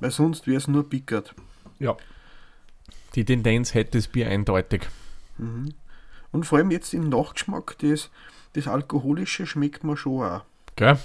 Weil 0.00 0.10
sonst 0.10 0.46
wäre 0.46 0.56
es 0.56 0.66
nur 0.66 0.88
pickert. 0.88 1.34
Ja. 1.78 1.96
Die 3.14 3.24
Tendenz 3.24 3.74
hätte 3.74 3.98
das 3.98 4.08
Bier 4.08 4.28
eindeutig. 4.28 4.88
Mhm. 5.38 5.74
Und 6.32 6.46
vor 6.46 6.58
allem 6.58 6.70
jetzt 6.70 6.94
im 6.94 7.08
Nachgeschmack, 7.08 7.76
das, 7.78 8.10
das 8.54 8.66
Alkoholische 8.68 9.46
schmeckt 9.46 9.84
mir 9.84 9.96
schon 9.96 10.22
auch. 10.24 10.42
Gell? 10.76 10.98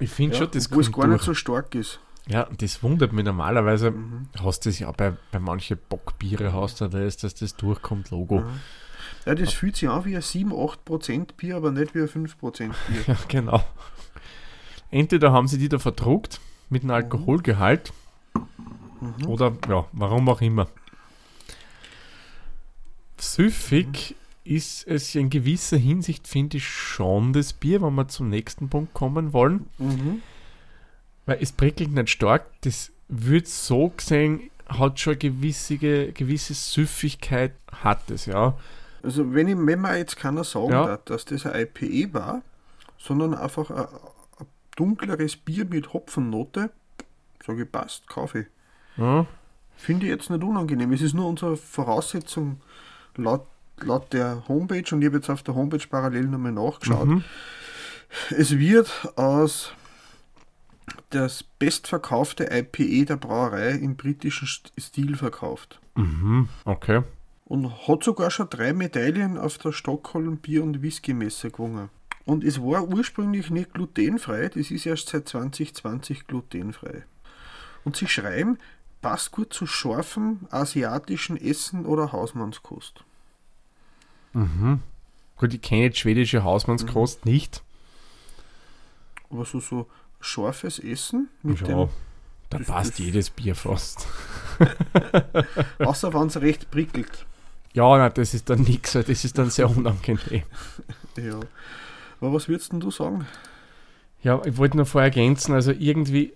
Ich 0.00 0.10
finde 0.10 0.34
Ja, 0.36 0.42
schon, 0.44 0.50
das 0.52 0.66
obwohl 0.66 0.82
es 0.82 0.92
kommt 0.92 1.04
gar 1.04 1.08
nicht 1.12 1.18
durch. 1.20 1.26
so 1.26 1.34
stark 1.34 1.74
ist. 1.74 2.00
Ja, 2.28 2.48
das 2.58 2.82
wundert 2.82 3.12
mich 3.12 3.24
normalerweise. 3.24 3.90
Mhm. 3.90 4.28
Hast 4.42 4.64
du 4.64 4.68
das 4.70 4.78
ja 4.78 4.90
bei, 4.92 5.14
bei 5.32 5.38
manchen 5.38 5.78
Bockbiere 5.88 6.52
hast 6.52 6.80
du 6.80 6.88
das, 6.88 7.16
dass 7.16 7.34
das 7.34 7.56
durchkommt, 7.56 8.10
Logo. 8.10 8.40
Mhm. 8.40 8.60
Ja, 9.26 9.34
das 9.34 9.52
fühlt 9.52 9.76
sich 9.76 9.88
an 9.88 10.04
wie 10.04 10.14
ein 10.16 10.22
7-8% 10.22 11.34
Bier, 11.36 11.56
aber 11.56 11.70
nicht 11.70 11.94
wie 11.94 12.00
ein 12.00 12.08
5% 12.08 12.58
Bier. 12.58 12.74
Ja, 13.06 13.16
genau. 13.28 13.64
Entweder 14.90 15.32
haben 15.32 15.48
sie 15.48 15.58
die 15.58 15.68
da 15.68 15.78
verdruckt 15.78 16.40
mit 16.70 16.82
einem 16.82 16.92
Alkoholgehalt 16.92 17.92
Mhm. 19.00 19.26
oder 19.26 19.56
ja, 19.68 19.86
warum 19.92 20.28
auch 20.28 20.40
immer. 20.40 20.66
Süffig 23.16 24.14
ist 24.44 24.86
es 24.86 25.14
in 25.14 25.30
gewisser 25.30 25.76
Hinsicht, 25.76 26.26
finde 26.26 26.56
ich, 26.56 26.68
schon 26.68 27.32
das 27.32 27.52
Bier, 27.52 27.82
wenn 27.82 27.94
wir 27.94 28.08
zum 28.08 28.28
nächsten 28.28 28.68
Punkt 28.68 28.94
kommen 28.94 29.32
wollen. 29.32 29.66
Mhm. 29.78 30.22
Weil 31.28 31.38
es 31.42 31.52
prickelt 31.52 31.92
nicht 31.92 32.08
stark. 32.08 32.46
Das 32.62 32.90
wird 33.08 33.46
so 33.46 33.90
gesehen, 33.90 34.50
hat 34.66 34.98
schon 34.98 35.12
eine 35.12 35.18
gewisse, 35.18 35.76
gewisse 35.78 36.54
Süffigkeit, 36.54 37.52
hat 37.70 38.10
es, 38.10 38.24
ja. 38.26 38.56
Also 39.02 39.32
wenn, 39.34 39.46
ich, 39.46 39.56
wenn 39.58 39.80
man 39.80 39.96
jetzt 39.98 40.16
keiner 40.16 40.42
sagen 40.42 40.70
Ja. 40.72 40.86
darf, 40.86 41.04
dass 41.04 41.24
das 41.26 41.44
ein 41.46 41.66
IPA 41.76 42.14
war, 42.14 42.42
sondern 42.98 43.34
einfach 43.34 43.70
ein, 43.70 43.84
ein 44.40 44.46
dunkleres 44.76 45.36
Bier 45.36 45.66
mit 45.66 45.92
Hopfennote, 45.92 46.70
sage 47.46 47.62
ich, 47.64 47.70
passt, 47.70 48.08
kaufe 48.08 48.40
ich. 48.40 48.46
ja. 48.96 49.26
Finde 49.76 50.06
ich 50.06 50.10
jetzt 50.12 50.28
nicht 50.30 50.42
unangenehm. 50.42 50.92
Es 50.92 51.02
ist 51.02 51.14
nur 51.14 51.28
unsere 51.28 51.56
Voraussetzung 51.56 52.60
laut, 53.16 53.46
laut 53.80 54.12
der 54.12 54.42
Homepage 54.48 54.82
und 54.92 55.02
ich 55.02 55.06
habe 55.06 55.18
jetzt 55.18 55.30
auf 55.30 55.44
der 55.44 55.54
Homepage 55.54 55.86
parallel 55.88 56.24
nochmal 56.24 56.50
nachgeschaut. 56.52 57.06
Mhm. 57.06 57.22
Es 58.30 58.58
wird 58.58 58.90
aus 59.16 59.72
das 61.10 61.42
bestverkaufte 61.42 62.44
IPA 62.50 63.04
der 63.06 63.16
Brauerei 63.16 63.70
im 63.72 63.96
britischen 63.96 64.46
St- 64.46 64.70
Stil 64.78 65.16
verkauft. 65.16 65.80
Mhm. 65.94 66.48
Okay. 66.64 67.02
Und 67.44 67.88
hat 67.88 68.04
sogar 68.04 68.30
schon 68.30 68.50
drei 68.50 68.72
Medaillen 68.72 69.38
auf 69.38 69.58
der 69.58 69.72
Stockholm 69.72 70.36
Bier- 70.38 70.62
und 70.62 70.82
Whisky-Messe 70.82 71.50
gewonnen. 71.50 71.88
Und 72.24 72.44
es 72.44 72.60
war 72.60 72.86
ursprünglich 72.86 73.48
nicht 73.48 73.72
glutenfrei, 73.72 74.48
das 74.48 74.70
ist 74.70 74.84
erst 74.84 75.08
seit 75.08 75.26
2020 75.28 76.26
glutenfrei. 76.26 77.04
Und 77.84 77.96
sie 77.96 78.06
schreiben, 78.06 78.58
passt 79.00 79.30
gut 79.30 79.54
zu 79.54 79.66
scharfem 79.66 80.40
asiatischen 80.50 81.38
Essen 81.38 81.86
oder 81.86 82.12
Hausmannskost. 82.12 83.02
Mhm. 84.34 84.80
Gut, 85.38 85.54
ich 85.54 85.62
kenne 85.62 85.84
jetzt 85.84 85.98
schwedische 85.98 86.42
Hausmannskost 86.44 87.24
nicht. 87.24 87.62
Aber 89.30 89.44
so, 89.44 89.60
so 89.60 89.86
scharfes 90.20 90.78
Essen 90.78 91.28
mit 91.42 91.60
Ja, 91.60 91.66
dem, 91.66 91.88
da 92.50 92.58
passt 92.58 92.98
jedes 92.98 93.30
Bier 93.30 93.54
fast. 93.54 94.06
außer 95.78 96.12
wenn 96.14 96.26
es 96.26 96.40
recht 96.40 96.70
prickelt. 96.70 97.26
Ja, 97.74 97.96
nein, 97.98 98.10
das 98.14 98.34
ist 98.34 98.48
dann 98.50 98.62
nichts, 98.62 98.92
das 98.92 99.08
ist 99.24 99.38
dann 99.38 99.50
sehr 99.50 99.68
unangenehm. 99.70 100.42
Ja. 101.16 101.40
Aber 102.20 102.32
was 102.32 102.48
würdest 102.48 102.70
denn 102.70 102.78
du 102.78 102.92
sagen? 102.92 103.26
Ja, 104.22 104.40
ich 104.44 104.56
wollte 104.56 104.76
noch 104.76 104.86
vorher 104.86 105.08
ergänzen, 105.08 105.52
also 105.52 105.72
irgendwie 105.72 106.32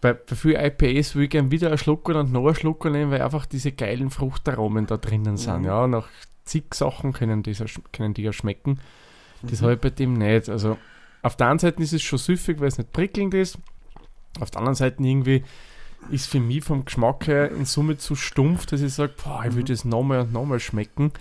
bei, 0.00 0.14
bei 0.14 0.34
vielen 0.34 0.64
IPAs 0.64 1.14
will 1.14 1.24
ich 1.24 1.30
gerne 1.30 1.52
wieder 1.52 1.68
einen 1.68 1.78
Schluck 1.78 2.08
und 2.08 2.32
noch 2.32 2.44
einen 2.46 2.56
Schluck 2.56 2.84
nehmen, 2.86 3.12
weil 3.12 3.22
einfach 3.22 3.46
diese 3.46 3.70
geilen 3.70 4.10
Fruchtaromen 4.10 4.86
da 4.86 4.96
drinnen 4.96 5.36
sind. 5.36 5.60
Mhm. 5.60 5.64
Ja, 5.66 5.86
nach 5.86 6.08
zig 6.44 6.74
Sachen 6.74 7.12
können 7.12 7.44
die, 7.44 7.54
so- 7.54 7.64
können 7.92 8.14
die 8.14 8.22
ja 8.22 8.32
schmecken. 8.32 8.80
Das 9.42 9.60
Mhm. 9.60 9.64
habe 9.64 9.74
ich 9.74 9.80
bei 9.80 9.90
dem 9.90 10.14
nicht. 10.14 10.48
Also 10.48 10.76
auf 11.24 11.36
der 11.36 11.48
einen 11.48 11.58
Seite 11.58 11.82
ist 11.82 11.92
es 11.92 12.02
schon 12.02 12.18
süffig, 12.18 12.60
weil 12.60 12.68
es 12.68 12.78
nicht 12.78 12.92
prickelnd 12.92 13.34
ist. 13.34 13.58
Auf 14.40 14.50
der 14.50 14.58
anderen 14.60 14.74
Seite 14.74 15.02
irgendwie 15.02 15.42
ist 16.10 16.26
für 16.28 16.40
mich 16.40 16.62
vom 16.64 16.84
Geschmack 16.84 17.26
her 17.26 17.50
in 17.50 17.64
Summe 17.64 17.96
zu 17.96 18.14
stumpf, 18.14 18.66
dass 18.66 18.80
ich 18.82 18.92
sage, 18.92 19.14
boah, 19.24 19.44
ich 19.48 19.54
würde 19.54 19.72
es 19.72 19.84
nochmal 19.84 20.20
und 20.20 20.32
nochmal 20.32 20.60
schmecken. 20.60 21.12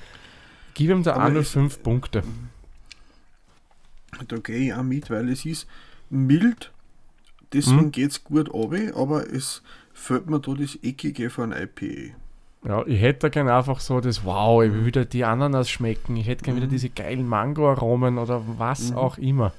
Gib 0.74 0.90
ihm 0.90 1.04
da 1.04 1.16
Mhm. 1.18 1.24
Auch 1.24 1.30
nur 1.30 1.44
fünf 1.44 1.82
Punkte. 1.84 2.24
Da 4.28 4.38
gehe 4.38 4.58
ich 4.68 4.74
auch 4.74 4.84
mit, 4.84 5.10
weil 5.10 5.30
es 5.30 5.46
ist 5.46 5.68
mild, 6.10 6.72
deswegen 7.52 7.86
Mhm. 7.88 7.92
geht 7.92 8.12
es 8.12 8.24
gut 8.24 8.54
runter, 8.54 8.96
aber 8.96 9.28
es 9.32 9.62
fällt 9.94 10.30
mir 10.30 10.40
da 10.40 10.54
das 10.54 10.78
Eckige 10.84 11.30
von 11.30 11.52
IPA. 11.52 12.14
Ja, 12.66 12.86
ich 12.86 13.02
hätte 13.02 13.30
gerne 13.30 13.54
einfach 13.56 13.80
so 13.80 14.00
das 14.00 14.24
Wow, 14.24 14.64
ich 14.64 14.72
will 14.72 14.86
wieder 14.86 15.06
die 15.06 15.26
Ananas 15.26 15.70
schmecken, 15.70 16.16
ich 16.16 16.28
hätte 16.28 16.44
gerne 16.44 16.58
wieder 16.58 16.68
Mhm. 16.68 16.72
diese 16.72 16.90
geilen 16.90 17.28
Mango-Aromen 17.28 18.18
oder 18.18 18.44
was 18.58 18.92
Mhm. 18.92 18.98
auch 18.98 19.18
immer. 19.18 19.54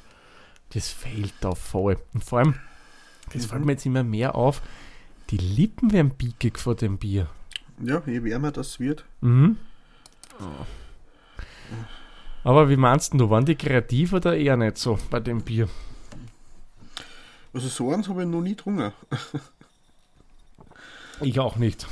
Das 0.74 0.88
fehlt 0.90 1.32
da 1.40 1.54
voll. 1.54 1.96
Und 2.12 2.24
vor 2.24 2.40
allem, 2.40 2.54
das 3.32 3.44
Mhm. 3.44 3.48
fällt 3.48 3.64
mir 3.64 3.72
jetzt 3.72 3.86
immer 3.86 4.02
mehr 4.04 4.34
auf, 4.34 4.60
die 5.30 5.38
Lippen 5.38 5.92
werden 5.92 6.10
biegig 6.10 6.58
vor 6.58 6.74
dem 6.74 6.98
Bier. 6.98 7.28
Ja, 7.82 8.02
je 8.06 8.22
wärmer 8.24 8.52
das 8.52 8.78
wird. 8.80 9.04
Mhm. 9.20 9.56
Aber 12.42 12.68
wie 12.68 12.76
meinst 12.76 13.14
du, 13.14 13.30
waren 13.30 13.44
die 13.46 13.54
kreativ 13.56 14.12
oder 14.12 14.36
eher 14.36 14.56
nicht 14.56 14.76
so 14.78 14.98
bei 15.10 15.20
dem 15.20 15.40
Bier? 15.42 15.68
Also 17.52 17.68
so 17.68 17.92
eins 17.92 18.08
habe 18.08 18.22
ich 18.22 18.28
noch 18.28 18.42
nie 18.42 18.50
getrunken. 18.50 18.92
Ich 21.20 21.38
auch 21.38 21.56
nicht. 21.56 21.86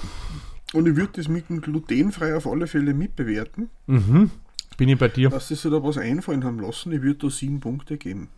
Und 0.74 0.88
ich 0.88 0.96
würde 0.96 1.12
das 1.14 1.28
mit 1.28 1.48
dem 1.48 1.60
glutenfrei 1.60 2.34
auf 2.36 2.46
alle 2.46 2.66
Fälle 2.66 2.92
mitbewerten, 2.94 3.70
Mhm. 3.86 4.30
Bin 4.76 4.88
ich 4.88 4.98
bei 4.98 5.08
dir. 5.08 5.28
dass 5.30 5.48
sie 5.48 5.54
sich 5.54 5.70
da 5.70 5.82
was 5.82 5.98
einfallen 5.98 6.44
haben 6.44 6.58
lassen. 6.60 6.92
Ich 6.92 7.02
würde 7.02 7.18
da 7.26 7.30
sieben 7.30 7.60
Punkte 7.60 7.96
geben. 7.98 8.28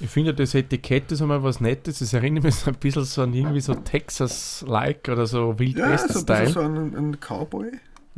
Ich 0.00 0.10
finde 0.10 0.34
das 0.34 0.54
Etikett 0.54 1.12
ist 1.12 1.22
einmal 1.22 1.42
was 1.42 1.60
Nettes. 1.60 2.00
Es 2.00 2.12
erinnert 2.12 2.44
mich 2.44 2.56
so 2.56 2.70
ein 2.70 2.76
bisschen 2.76 3.04
so 3.04 3.22
an 3.22 3.32
irgendwie 3.32 3.60
so 3.60 3.74
Texas-like 3.74 5.08
oder 5.08 5.26
so 5.26 5.58
Wild 5.58 5.78
Ja, 5.78 5.96
so 5.96 6.04
ein 6.04 6.06
bisschen 6.08 6.28
West-Style. 6.28 6.50
so 6.50 6.60
ein, 6.60 6.96
ein 6.96 7.18
Cowboy. 7.20 7.70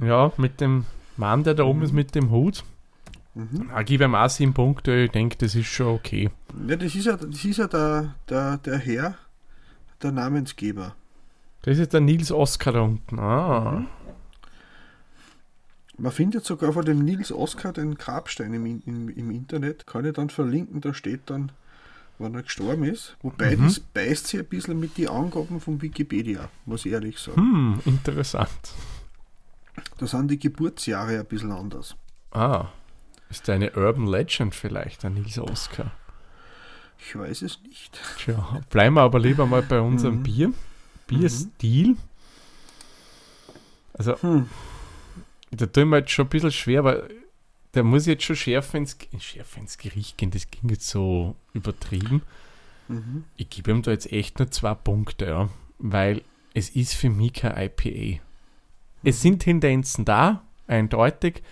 Ja, 0.02 0.32
mit 0.38 0.60
dem 0.60 0.86
Mann, 1.16 1.44
der 1.44 1.54
da 1.54 1.64
oben 1.64 1.82
ist, 1.82 1.92
mit 1.92 2.14
dem 2.14 2.30
Hut. 2.30 2.64
Mhm. 3.34 3.68
Da 3.70 3.82
gebe 3.82 4.04
ihm 4.04 4.14
auch 4.14 4.30
sieben 4.30 4.54
Punkte. 4.54 4.94
Ich 5.04 5.10
denke, 5.10 5.36
das 5.38 5.54
ist 5.54 5.66
schon 5.66 5.88
okay. 5.94 6.30
Ja, 6.66 6.76
das 6.76 6.94
ist 6.94 7.04
ja, 7.04 7.16
das 7.16 7.44
ist 7.44 7.58
ja 7.58 7.66
der, 7.66 8.14
der, 8.28 8.56
der 8.58 8.78
Herr, 8.78 9.14
der 10.02 10.12
Namensgeber. 10.12 10.94
Das 11.62 11.78
ist 11.78 11.92
der 11.92 12.00
Nils 12.00 12.32
Oskar 12.32 12.72
da 12.72 12.80
unten. 12.80 13.18
Ah. 13.18 13.72
Mhm. 13.72 13.86
Man 15.98 16.12
findet 16.12 16.44
sogar 16.44 16.72
von 16.72 16.84
dem 16.84 16.98
Nils 16.98 17.32
Oskar 17.32 17.72
den 17.72 17.94
Grabstein 17.96 18.52
im, 18.52 18.66
im, 18.84 19.08
im 19.08 19.30
Internet. 19.30 19.86
Kann 19.86 20.04
ich 20.04 20.12
dann 20.12 20.28
verlinken, 20.28 20.80
da 20.82 20.92
steht 20.92 21.22
dann, 21.30 21.52
wann 22.18 22.34
er 22.34 22.42
gestorben 22.42 22.84
ist. 22.84 23.16
Wobei 23.22 23.56
Mhm. 23.56 23.64
das 23.64 23.80
beißt 23.80 24.26
sich 24.26 24.40
ein 24.40 24.46
bisschen 24.46 24.78
mit 24.78 24.98
den 24.98 25.08
Angaben 25.08 25.58
von 25.60 25.80
Wikipedia, 25.80 26.50
muss 26.66 26.84
ich 26.84 26.92
ehrlich 26.92 27.18
sagen. 27.18 27.36
Hm, 27.40 27.80
interessant. 27.86 28.50
Da 29.98 30.06
sind 30.06 30.28
die 30.30 30.38
Geburtsjahre 30.38 31.18
ein 31.20 31.26
bisschen 31.26 31.52
anders. 31.52 31.96
Ah. 32.30 32.66
Ist 33.30 33.48
eine 33.50 33.72
Urban 33.72 34.06
Legend 34.06 34.54
vielleicht, 34.54 35.02
der 35.02 35.10
Nils 35.10 35.38
Oskar? 35.38 35.90
Ich 36.98 37.16
weiß 37.16 37.42
es 37.42 37.60
nicht. 37.62 37.98
Tja, 38.18 38.60
bleiben 38.70 38.94
wir 38.94 39.02
aber 39.02 39.18
lieber 39.18 39.46
mal 39.46 39.62
bei 39.62 39.80
unserem 39.80 40.18
Mhm. 40.18 40.22
Bier. 40.22 40.52
Bierstil. 41.06 41.96
Also, 43.94 44.20
Hm. 44.22 44.48
Da 45.56 45.66
tun 45.66 45.88
wir 45.90 45.98
jetzt 45.98 46.10
schon 46.10 46.26
ein 46.26 46.30
bisschen 46.30 46.52
schwer, 46.52 46.84
weil 46.84 47.08
der 47.74 47.84
muss 47.84 48.06
jetzt 48.06 48.24
schon 48.24 48.36
schärfer 48.36 48.78
ins, 48.78 48.96
schärfer 49.18 49.60
ins 49.60 49.78
Gericht 49.78 50.16
gehen. 50.18 50.30
Das 50.30 50.50
ging 50.50 50.70
jetzt 50.70 50.88
so 50.88 51.36
übertrieben. 51.52 52.22
Mhm. 52.88 53.24
Ich 53.36 53.50
gebe 53.50 53.70
ihm 53.70 53.82
da 53.82 53.90
jetzt 53.90 54.12
echt 54.12 54.38
nur 54.38 54.50
zwei 54.50 54.74
Punkte, 54.74 55.26
ja, 55.26 55.48
weil 55.78 56.22
es 56.54 56.70
ist 56.70 56.94
für 56.94 57.10
mich 57.10 57.34
kein 57.34 57.56
IPA. 57.56 58.22
Es 59.02 59.20
sind 59.20 59.40
Tendenzen 59.40 60.04
da, 60.04 60.42
eindeutig, 60.66 61.42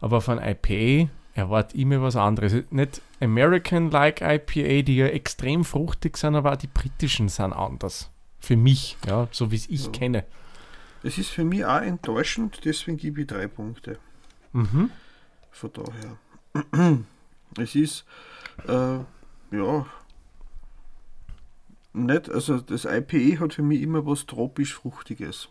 aber 0.00 0.20
von 0.20 0.38
IPA 0.38 1.10
erwarte 1.34 1.76
ich 1.76 1.84
mir 1.84 2.02
was 2.02 2.16
anderes. 2.16 2.54
Nicht 2.70 3.00
American-like 3.20 4.20
IPA, 4.20 4.82
die 4.82 4.96
ja 4.96 5.06
extrem 5.06 5.64
fruchtig 5.64 6.16
sind, 6.16 6.34
aber 6.34 6.52
auch 6.52 6.56
die 6.56 6.66
britischen 6.66 7.28
sind 7.28 7.52
anders. 7.52 8.10
Für 8.40 8.56
mich, 8.56 8.96
ja, 9.06 9.28
so 9.30 9.50
wie 9.52 9.56
es 9.56 9.68
ich 9.68 9.84
Ja. 9.86 9.90
kenne. 9.92 10.24
Es 11.02 11.18
ist 11.18 11.30
für 11.30 11.44
mich 11.44 11.64
auch 11.64 11.80
enttäuschend, 11.80 12.60
deswegen 12.64 12.96
gebe 12.96 13.22
ich 13.22 13.26
drei 13.26 13.48
Punkte. 13.48 13.98
Mhm. 14.52 14.90
Von 15.50 15.70
daher. 15.72 16.98
Es 17.58 17.74
ist, 17.74 18.04
äh, 18.68 18.98
ja, 19.50 19.86
nicht, 21.94 22.30
also 22.30 22.58
das 22.58 22.84
IPA 22.86 23.40
hat 23.40 23.54
für 23.54 23.62
mich 23.62 23.82
immer 23.82 24.06
was 24.06 24.26
tropisch-fruchtiges. 24.26 25.48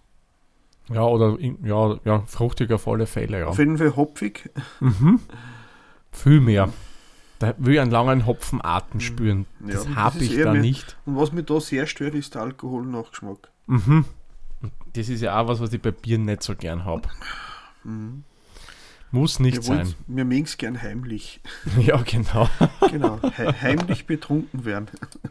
Ja, 0.90 1.04
oder 1.04 1.38
ja, 1.40 2.00
ja, 2.04 2.24
fruchtig 2.26 2.72
auf 2.72 2.88
alle 2.88 3.06
Fälle, 3.06 3.40
ja. 3.40 3.48
Auf 3.48 3.60
jeden 3.60 3.78
Fall 3.78 3.96
hopfig. 3.96 4.50
Mhm. 4.80 5.20
Viel 6.12 6.42
mehr. 6.42 6.74
Da 7.40 7.54
will 7.58 7.76
ich 7.76 7.80
einen 7.80 7.92
langen 7.92 8.26
Hopfenarten 8.26 9.00
spüren. 9.00 9.46
Mhm. 9.60 9.70
Ja, 9.70 9.76
Das 9.76 9.88
habe 9.96 10.20
ich 10.24 10.36
da 10.38 10.52
mehr- 10.54 10.62
nicht. 10.62 10.98
Und 11.06 11.16
was 11.18 11.32
mich 11.32 11.46
da 11.46 11.60
sehr 11.60 11.86
stört, 11.88 12.16
ist 12.16 12.36
der 12.36 12.42
Alkoholnachgeschmack. 12.42 13.50
Mhm. 13.68 14.06
Das 14.94 15.10
ist 15.10 15.22
ja 15.22 15.40
auch 15.40 15.48
was, 15.48 15.60
was 15.60 15.72
ich 15.74 15.82
bei 15.82 15.92
Bier 15.92 16.18
nicht 16.18 16.44
so 16.44 16.56
gern 16.56 16.86
habe. 16.86 17.08
Muss 19.14 19.40
nicht 19.40 19.58
Wir, 19.58 19.64
sein. 19.64 19.94
wir 20.08 20.24
mögen 20.26 20.44
es 20.44 20.58
gern 20.58 20.82
heimlich. 20.82 21.42
Ja, 21.80 21.98
genau. 22.02 22.50
Genau, 22.92 23.20
he 23.36 23.46
heimlich 23.62 24.06
betrunken 24.06 24.64
werden. 24.66 24.88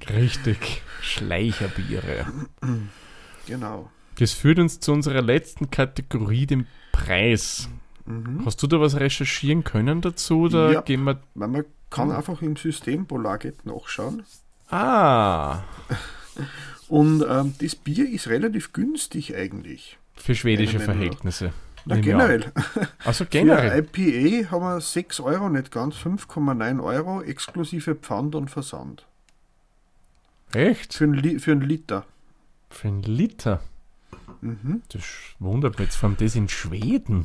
Richtig. 0.09 0.83
Schleicherbiere. 1.01 2.27
Genau. 3.46 3.90
Das 4.18 4.33
führt 4.33 4.59
uns 4.59 4.81
zu 4.81 4.92
unserer 4.92 5.23
letzten 5.23 5.70
Kategorie, 5.70 6.46
dem 6.46 6.66
Preis. 6.92 7.68
Mhm. 8.05 8.44
Hast 8.44 8.62
du 8.62 8.66
da 8.66 8.81
was 8.81 8.96
recherchieren 8.96 9.64
können 9.64 10.01
dazu? 10.03 10.40
Oder 10.42 10.73
Ja. 10.73 10.81
gehen 10.83 11.05
wir. 11.05 11.20
Man 11.35 11.55
Hm. 11.55 11.64
kann 11.90 12.11
einfach 12.12 12.42
im 12.42 12.57
System 12.57 13.07
Polaget 13.07 13.64
nachschauen. 13.64 14.25
Ah, 14.70 15.61
Und 16.90 17.24
ähm, 17.29 17.55
das 17.61 17.76
Bier 17.76 18.11
ist 18.11 18.26
relativ 18.26 18.72
günstig 18.72 19.37
eigentlich. 19.37 19.96
für 20.16 20.35
schwedische. 20.35 20.81
Verhältnisse. 20.81 21.53
Na, 21.87 22.00
generell. 22.00 22.53
Also 23.05 23.24
Für 23.24 23.31
generell. 23.31 23.87
IPA 23.94 24.50
haben 24.50 24.62
wir 24.64 24.81
6 24.81 25.20
Euro, 25.20 25.48
nicht 25.48 25.70
ganz, 25.70 25.94
5,9 25.94 26.83
Euro 26.83 27.22
exklusive 27.22 27.94
Pfand 27.94 28.35
und 28.35 28.50
Versand. 28.50 29.07
Echt? 30.53 30.92
Für 30.92 31.05
einen, 31.05 31.38
für 31.38 31.53
einen 31.53 31.62
Liter. 31.62 32.05
Für 32.68 32.88
einen 32.88 33.03
Liter. 33.03 33.62
Mhm. 34.40 34.83
Das 34.92 35.05
wundert 35.38 35.79
mich 35.79 35.87
jetzt, 35.88 35.96
vor 35.96 36.09
allem 36.09 36.18
das 36.18 36.35
in 36.35 36.48
Schweden. 36.48 37.24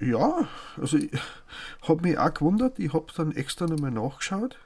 Ja, 0.00 0.48
also 0.76 0.96
ich 0.96 1.10
habe 1.82 2.02
mich 2.02 2.18
auch 2.18 2.34
gewundert, 2.34 2.78
ich 2.80 2.92
habe 2.92 3.06
dann 3.16 3.30
extra 3.32 3.66
nochmal 3.66 3.92
nachgeschaut. 3.92 4.58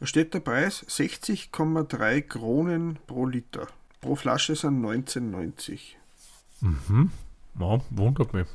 Da 0.00 0.06
steht 0.06 0.34
der 0.34 0.40
Preis 0.40 0.84
60,3 0.88 2.22
Kronen 2.22 2.98
pro 3.06 3.26
Liter. 3.26 3.66
Pro 4.00 4.14
Flasche 4.14 4.54
sind 4.54 4.80
19,90. 4.80 5.80
Mhm. 6.60 7.10
Ja, 7.58 7.80
wundert 7.90 8.32
mich. 8.32 8.46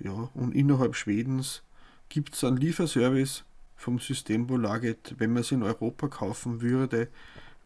Ja, 0.00 0.30
und 0.34 0.54
innerhalb 0.54 0.96
Schwedens 0.96 1.62
gibt 2.08 2.34
es 2.34 2.44
einen 2.44 2.56
Lieferservice 2.56 3.44
vom 3.76 3.98
Systembolaget. 3.98 5.14
Wenn 5.18 5.32
man 5.32 5.42
es 5.42 5.52
in 5.52 5.62
Europa 5.62 6.08
kaufen 6.08 6.62
würde, 6.62 7.08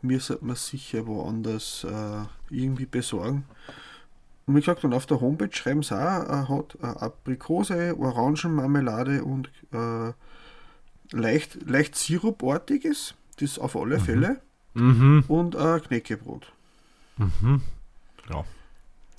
müsste 0.02 0.38
man 0.40 0.54
es 0.54 0.66
sicher 0.66 1.06
woanders 1.06 1.84
äh, 1.84 2.24
irgendwie 2.50 2.86
besorgen. 2.86 3.44
Und 4.46 4.56
wie 4.56 4.60
gesagt, 4.60 4.84
und 4.84 4.94
auf 4.94 5.06
der 5.06 5.20
Homepage 5.20 5.52
schreiben 5.52 5.82
sie 5.82 5.94
auch, 5.94 6.24
er 6.26 6.48
hat 6.48 6.76
äh, 6.82 6.86
Aprikose, 6.86 7.96
Orangenmarmelade 7.98 9.22
und 9.22 9.50
äh, 9.72 10.12
leicht, 11.12 11.58
leicht 11.68 11.96
Sirupartiges, 11.96 13.14
das 13.40 13.58
auf 13.58 13.76
alle 13.76 13.98
Fälle, 14.00 14.40
Mhm. 14.74 15.24
und 15.28 15.54
äh, 15.54 15.80
Knäckebrot. 15.80 16.52
Mhm. 17.16 17.62
Ja. 18.30 18.44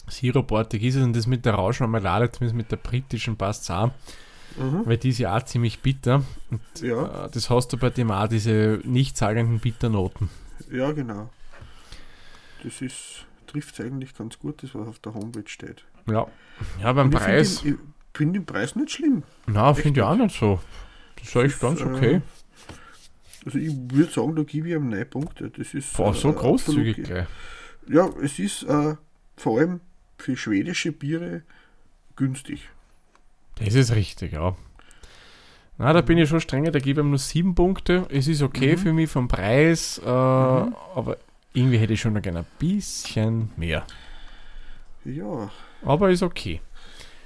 Sirupartig 0.08 0.82
ist 0.84 0.96
es 0.96 1.04
und 1.04 1.16
das 1.16 1.28
mit 1.28 1.46
der 1.46 1.54
Rauschmarmelade, 1.56 2.32
zumindest 2.32 2.56
mit 2.56 2.72
der 2.72 2.78
britischen 2.78 3.36
passt 3.36 3.70
auch, 3.72 3.92
Mhm. 4.58 4.82
weil 4.86 4.98
die 4.98 5.10
ist 5.10 5.20
ja 5.20 5.36
auch 5.38 5.44
ziemlich 5.44 5.80
bitter. 5.80 6.24
Und 6.50 6.62
Ja, 6.82 7.26
äh, 7.26 7.30
das 7.32 7.50
hast 7.50 7.74
du 7.74 7.78
bei 7.78 7.90
dem 7.90 8.10
auch, 8.12 8.28
diese 8.28 8.80
nichtssagenden 8.84 9.60
Bitternoten. 9.60 10.30
ja, 10.72 10.92
genau. 10.92 11.30
Das 12.64 12.82
ist, 12.82 13.26
trifft 13.48 13.80
eigentlich 13.80 14.16
ganz 14.16 14.38
gut, 14.40 14.64
das 14.64 14.74
was 14.76 14.88
auf 14.88 15.00
der 15.00 15.14
Homepage 15.14 15.48
steht. 15.48 15.84
Ja. 16.08 16.28
Ja, 16.82 16.94
beim 16.94 17.10
Preis, 17.10 17.60
finde 17.60 17.78
den, 17.78 17.86
ich 17.86 18.18
find 18.18 18.36
den 18.36 18.46
Preis 18.46 18.76
nicht 18.76 18.92
schlimm. 18.92 19.24
na, 19.48 19.74
finde 19.74 20.00
ich 20.00 20.06
auch 20.06 20.16
nicht 20.16 20.38
so. 20.38 20.60
Das 21.20 21.30
ist 21.30 21.36
eigentlich 21.38 21.60
ganz 21.60 21.82
äh, 21.82 21.84
okay. 21.84 22.22
Also 23.46 23.58
ich 23.58 23.74
würde 23.92 24.12
sagen, 24.12 24.36
da 24.36 24.44
gebe 24.44 24.68
ich 24.68 24.76
ihm 24.76 24.90
neun 24.90 25.10
Punkte. 25.10 25.50
Das 25.50 25.74
ist 25.74 25.96
Boah, 25.96 26.14
so 26.14 26.30
äh, 26.30 26.34
großzügig 26.34 27.00
absolut-. 27.00 27.28
Ja, 27.88 28.10
es 28.22 28.38
ist 28.40 28.64
äh, 28.64 28.96
vor 29.38 29.60
allem 29.60 29.80
für 30.18 30.36
schwedische 30.36 30.92
Biere 30.92 31.44
günstig. 32.16 32.70
Das 33.56 33.74
ist 33.74 33.96
richtig, 33.96 34.34
ja. 34.34 34.56
Na, 35.78 35.94
da 35.94 36.02
bin 36.02 36.18
ich 36.18 36.28
schon 36.28 36.42
strenger, 36.42 36.72
da 36.72 36.80
gebe 36.80 37.00
ich 37.00 37.06
ihm 37.06 37.10
nur 37.10 37.20
sieben 37.20 37.56
Punkte. 37.56 38.06
Es 38.10 38.28
ist 38.28 38.42
okay 38.42 38.74
Mhm. 38.76 38.78
für 38.80 38.94
mich 38.94 39.10
vom 39.10 39.28
Preis, 39.30 40.00
äh, 40.04 40.10
aber 40.10 41.18
irgendwie 41.54 41.78
hätte 41.78 41.94
ich 41.94 42.02
schon 42.02 42.14
noch 42.14 42.22
gerne 42.22 42.40
ein 42.40 42.46
bisschen 42.60 43.52
mehr. 43.56 43.86
Ja. 45.06 45.50
Aber 45.84 46.10
ist 46.12 46.22
okay. 46.24 46.62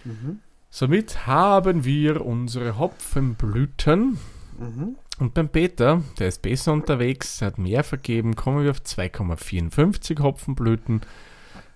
Mhm. 0.06 0.39
Somit 0.75 1.27
haben 1.27 1.86
wir 1.86 2.25
unsere 2.25 2.79
Hopfenblüten. 2.79 4.17
Mhm. 4.57 4.95
Und 5.19 5.36
beim 5.36 5.49
Peter, 5.49 6.01
der 6.17 6.29
ist 6.29 6.41
besser 6.41 6.73
unterwegs, 6.73 7.43
hat 7.43 7.59
mehr 7.59 7.83
vergeben, 7.83 8.36
kommen 8.36 8.63
wir 8.63 8.71
auf 8.71 8.79
2,54 8.79 10.19
Hopfenblüten. 10.19 11.01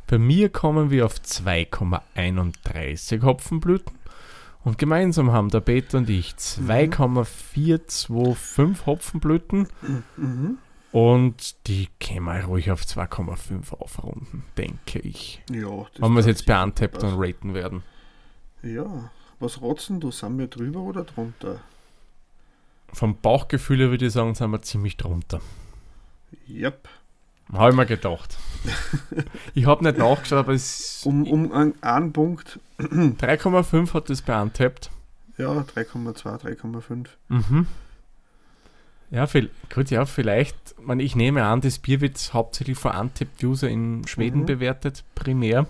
Bei 0.08 0.18
mir 0.18 0.50
kommen 0.50 0.90
wir 0.90 1.06
auf 1.06 1.20
2,31 1.20 3.22
Hopfenblüten. 3.22 3.94
Und 4.64 4.80
gemeinsam 4.80 5.32
haben 5.32 5.50
der 5.50 5.62
Peter 5.62 6.00
und 6.00 6.10
ich 6.10 6.36
2,425 6.36 8.88
Hopfenblüten. 8.88 9.68
Mhm. 10.16 10.58
Und 10.92 11.68
die 11.68 11.90
können 12.00 12.26
wir 12.26 12.46
ruhig 12.46 12.72
auf 12.72 12.82
2,5 12.82 13.78
aufrunden, 13.78 14.44
denke 14.58 14.98
ich. 14.98 15.44
Ja. 15.52 15.86
das 15.94 16.02
Wenn 16.02 16.14
wir 16.14 16.22
es 16.22 16.26
jetzt 16.26 16.48
bei 16.48 16.54
dann 16.54 16.74
passen. 16.74 17.20
raten 17.20 17.54
werden. 17.54 17.84
Ja. 18.74 19.12
Was 19.40 19.62
rotzen 19.62 20.00
du? 20.00 20.12
Sind 20.12 20.38
wir 20.40 20.48
drüber 20.48 20.80
oder 20.80 21.04
drunter? 21.04 21.60
Vom 22.92 23.20
Bauchgefühl 23.20 23.80
her 23.80 23.90
würde 23.92 24.08
ich 24.08 24.14
sagen, 24.14 24.34
sind 24.36 24.50
wir 24.52 24.62
ziemlich 24.62 24.98
drunter. 24.98 25.42
Yep. 26.50 26.88
Habe 27.54 27.70
ich 27.70 27.76
mir 27.76 27.86
gedacht. 27.86 28.38
ich 29.54 29.66
habe 29.66 29.84
nicht 29.84 29.98
nachgeschaut, 29.98 30.40
aber 30.40 30.54
es 30.54 31.02
Um, 31.06 31.26
um 31.28 31.52
einen, 31.52 31.82
einen 31.82 32.12
Punkt. 32.14 32.60
3,5 32.80 33.94
hat 33.94 34.10
das 34.10 34.22
bei 34.22 34.42
Untapped. 34.42 34.90
Ja, 35.38 35.52
3,2, 35.52 36.42
3,5. 36.42 37.08
Mhm. 37.30 37.68
Ja, 39.12 39.28
viel, 39.28 39.50
gut, 39.74 39.90
ja, 39.92 40.06
vielleicht. 40.06 40.58
Man, 40.82 41.00
ich 41.00 41.16
nehme 41.16 41.46
an, 41.46 41.62
das 41.62 41.80
Bier 41.80 42.02
wird 42.02 42.34
hauptsächlich 42.34 42.78
von 42.78 42.92
Untapped-User 42.94 43.70
in 43.70 44.06
Schweden 44.08 44.42
Mhm. 44.42 44.46
bewertet, 44.48 45.06
primär. 45.16 45.68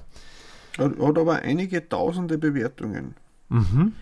Hat, 0.77 0.99
hat 0.99 1.17
aber 1.17 1.35
einige 1.39 1.87
tausende 1.87 2.37
Bewertungen. 2.37 3.15
Mhm. 3.49 3.93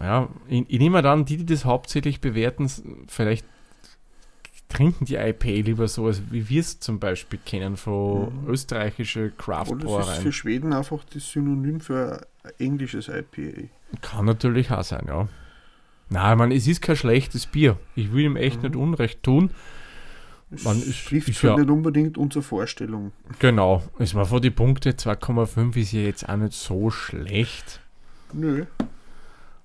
Ja, 0.00 0.28
ich, 0.48 0.64
ich 0.68 0.78
nehme 0.78 1.02
dann, 1.02 1.24
die, 1.24 1.38
die 1.38 1.46
das 1.46 1.64
hauptsächlich 1.64 2.20
bewerten, 2.20 2.70
vielleicht 3.08 3.44
trinken 4.68 5.06
die 5.06 5.14
IPA 5.16 5.48
lieber 5.64 5.88
so, 5.88 6.06
als 6.06 6.30
wie 6.30 6.48
wir 6.48 6.60
es 6.60 6.78
zum 6.78 6.98
Beispiel 7.00 7.38
kennen 7.44 7.76
von 7.76 8.44
Mhm. 8.44 8.48
österreichische 8.48 9.32
Und 9.66 9.82
das 9.84 10.08
ist 10.08 10.18
für 10.22 10.32
Schweden 10.32 10.72
einfach 10.72 11.04
das 11.12 11.26
Synonym 11.30 11.80
für 11.80 12.26
englisches 12.58 13.08
IPA. 13.08 13.68
Kann 14.02 14.26
natürlich 14.26 14.70
auch 14.70 14.84
sein, 14.84 15.04
ja. 15.08 15.28
Nein, 16.10 16.38
man, 16.38 16.52
es 16.52 16.66
ist 16.66 16.80
kein 16.82 16.96
schlechtes 16.96 17.46
Bier. 17.46 17.78
Ich 17.94 18.12
will 18.12 18.24
ihm 18.24 18.36
echt 18.36 18.58
Mhm. 18.58 18.62
nicht 18.68 18.76
Unrecht 18.76 19.22
tun. 19.22 19.50
Man, 20.50 20.78
es 20.78 21.04
trifft 21.04 21.28
ist 21.28 21.42
ja- 21.42 21.56
nicht 21.56 21.68
unbedingt 21.68 22.16
unsere 22.16 22.42
Vorstellung. 22.42 23.12
Genau, 23.38 23.82
es 23.98 24.14
war 24.14 24.24
vor 24.24 24.40
die 24.40 24.50
Punkte 24.50 24.90
2,5 24.96 25.76
ist 25.76 25.92
ja 25.92 26.00
jetzt 26.00 26.28
auch 26.28 26.36
nicht 26.36 26.54
so 26.54 26.90
schlecht. 26.90 27.80
Nö. 28.32 28.64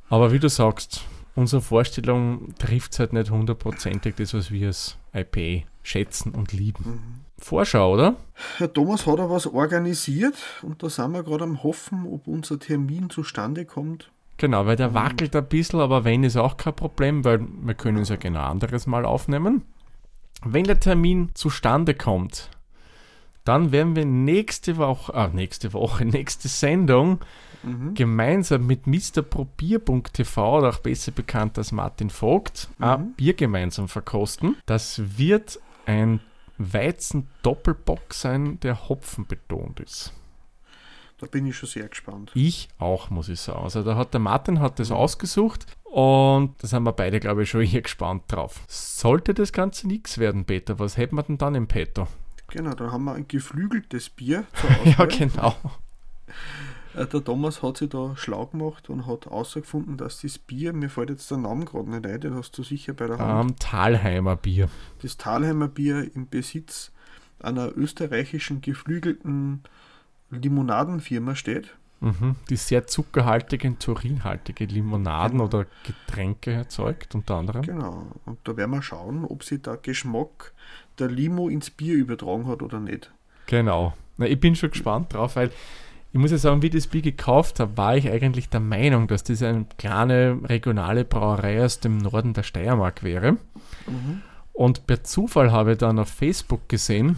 Aber 0.10 0.32
wie 0.34 0.39
du 0.39 0.50
sagst, 0.50 1.06
unsere 1.36 1.62
Vorstellung 1.62 2.54
trifft 2.60 3.00
halt 3.00 3.13
nicht 3.13 3.32
hundertprozentig 3.32 4.15
das, 4.15 4.34
was 4.34 4.52
wir 4.52 4.67
als 4.67 4.98
IPA 5.13 5.65
schätzen 5.84 6.34
und 6.34 6.52
lieben. 6.52 6.84
Mhm. 6.86 7.00
Vorschau, 7.39 7.93
oder? 7.93 8.15
Herr 8.58 8.72
Thomas 8.72 9.06
hat 9.06 9.19
da 9.19 9.30
was 9.30 9.48
organisiert 9.48 10.36
und 10.62 10.82
da 10.84 10.89
sind 10.89 11.12
wir 11.12 11.24
gerade 11.24 11.43
am 11.43 11.63
Hoffen, 11.63 12.06
ob 12.08 12.28
unser 12.28 12.58
Termin 12.60 13.10
zustande 13.10 13.65
kommt. 13.65 14.12
Genau, 14.38 14.65
weil 14.65 14.76
der 14.76 14.93
wackelt 14.93 15.36
ein 15.36 15.46
bisschen, 15.48 15.80
aber 15.80 16.04
wenn 16.04 16.24
ist 16.24 16.38
auch 16.38 16.58
kein 16.58 16.76
Problem, 16.76 17.24
weil 17.26 17.39
wir 17.39 17.74
können 17.74 18.00
es 18.00 18.10
ja 18.10 18.15
genau 18.15 18.41
anderes 18.41 18.88
Mal 18.88 19.06
aufnehmen. 19.06 19.63
Wenn 20.45 20.65
der 20.65 20.79
Termin 20.79 21.29
zustande 21.34 21.93
kommt, 21.93 22.49
dann 23.45 23.71
werden 23.71 23.95
wir 23.95 24.06
nächste 24.06 24.77
Woche, 24.77 25.13
ah, 25.13 25.27
nächste 25.27 25.73
Woche, 25.73 26.06
nächste 26.06 26.47
Sendung 26.47 27.19
Mhm. 27.65 27.93
gemeinsam 27.93 28.67
mit 28.67 28.88
MrProbier.tv, 28.88 30.58
oder 30.58 30.69
auch 30.69 30.79
besser 30.79 31.13
bekannt 31.13 31.58
als 31.58 31.71
Martin 31.71 32.10
Vogt, 32.10 32.67
ein 32.79 32.99
Mhm. 33.01 33.13
Bier 33.13 33.34
gemeinsam 33.36 33.88
verkosten. 33.88 34.58
Das 34.65 35.01
wird 35.17 35.62
ein 35.86 36.19
Weizen-Doppelbock 36.58 38.13
sein, 38.13 38.60
der 38.60 38.89
Hopfen 38.89 39.25
betont 39.27 39.79
ist. 39.79 40.13
Da 41.19 41.27
bin 41.27 41.45
ich 41.45 41.56
schon 41.56 41.69
sehr 41.69 41.88
gespannt. 41.88 42.32
Ich 42.34 42.67
auch, 42.79 43.10
muss 43.10 43.29
ich 43.29 43.39
sagen. 43.39 43.63
Also 43.63 43.82
da 43.82 43.95
hat 43.95 44.13
der 44.13 44.19
Martin 44.19 44.60
hat 44.60 44.79
das 44.79 44.91
ausgesucht 44.91 45.65
und 45.93 46.56
da 46.62 46.67
sind 46.67 46.84
wir 46.84 46.91
beide, 46.93 47.19
glaube 47.19 47.43
ich, 47.43 47.49
schon 47.49 47.62
hier 47.62 47.82
gespannt 47.84 48.23
drauf. 48.27 48.62
Sollte 48.67 49.34
das 49.34 49.51
Ganze 49.53 49.88
nichts 49.88 50.17
werden, 50.17 50.45
Peter, 50.45 50.79
was 50.79 50.97
hätten 50.97 51.15
wir 51.15 51.23
denn 51.23 51.38
dann 51.38 51.56
im 51.56 51.67
Petto? 51.67 52.08
Genau, 52.47 52.73
da 52.73 52.91
haben 52.91 53.03
wir 53.06 53.13
ein 53.13 53.27
geflügeltes 53.27 54.10
Bier 54.10 54.45
zur 54.53 54.69
Ja, 54.97 55.06
genau. 55.06 55.56
Äh, 56.95 57.06
Der 57.08 57.23
Thomas 57.23 57.62
hat 57.63 57.77
sich 57.77 57.89
da 57.89 58.15
schlau 58.15 58.45
gemacht 58.47 58.89
und 58.89 59.06
hat 59.08 59.25
herausgefunden, 59.25 59.97
dass 59.97 60.21
das 60.21 60.38
Bier, 60.39 60.73
mir 60.73 60.89
fällt 60.89 61.10
jetzt 61.10 61.29
der 61.32 61.38
Name 61.39 61.65
gerade 61.65 61.89
nicht 61.89 62.06
ein, 62.06 62.21
den 62.21 62.36
hast 62.36 62.58
du 62.58 62.63
sicher 62.63 62.93
bei 62.93 63.08
der 63.08 63.17
Hand, 63.19 63.51
Ähm, 63.51 63.56
Talheimer 63.60 64.36
Bier. 64.36 64.69
das 65.01 65.17
Thalheimer 65.17 65.67
Bier 65.67 66.10
im 66.15 66.27
Besitz 66.27 66.91
einer 67.39 67.75
österreichischen 67.75 68.62
geflügelten 68.62 69.63
Limonadenfirma 70.32 71.36
steht. 71.36 71.75
Mhm. 72.04 72.36
Die 72.50 72.58
sehr 72.58 72.86
zuckerhaltige 72.86 73.66
und 73.68 73.82
turinhaltige 73.82 74.66
Limonaden 74.66 75.38
genau. 75.38 75.46
oder 75.46 75.66
Getränke 75.86 76.52
erzeugt, 76.52 77.16
unter 77.16 77.36
anderem. 77.36 77.62
Genau. 77.62 78.08
Und 78.26 78.39
da 78.44 78.58
werden 78.58 78.72
wir 78.72 78.82
schauen, 78.82 79.24
ob 79.24 79.44
sie 79.46 79.62
da 79.62 79.78
Geschmack 79.78 80.52
der 81.00 81.08
Limo 81.08 81.48
ins 81.48 81.70
Bier 81.70 81.96
übertragen 81.96 82.48
hat 82.48 82.62
oder 82.62 82.82
nicht. 82.82 83.10
Genau. 83.48 83.94
Na, 84.18 84.26
ich 84.26 84.39
bin 84.39 84.56
schon 84.56 84.72
gespannt 84.72 85.13
drauf, 85.13 85.38
weil 85.38 85.52
ich 86.12 86.20
muss 86.20 86.32
ja 86.32 86.38
sagen, 86.38 86.62
wie 86.62 86.68
ich 86.68 86.74
das 86.74 86.88
Bier 86.88 87.02
gekauft 87.02 87.62
habe, 87.62 87.78
war 87.78 87.96
ich 87.96 88.10
eigentlich 88.12 88.50
der 88.50 88.60
Meinung, 88.60 89.08
dass 89.08 89.24
das 89.24 89.42
eine 89.42 89.66
kleine 89.78 90.39
regionale 90.44 91.06
Brauerei 91.06 91.63
aus 91.63 91.80
dem 91.80 91.98
Norden 92.00 92.34
der 92.34 92.44
Steiermark 92.44 93.02
wäre. 93.04 93.34
Mhm. 93.88 94.22
Und 94.52 94.86
per 94.86 95.04
Zufall 95.04 95.54
habe 95.54 95.72
ich 95.72 95.78
dann 95.78 95.98
auf 95.98 96.10
Facebook 96.10 96.68
gesehen, 96.68 97.18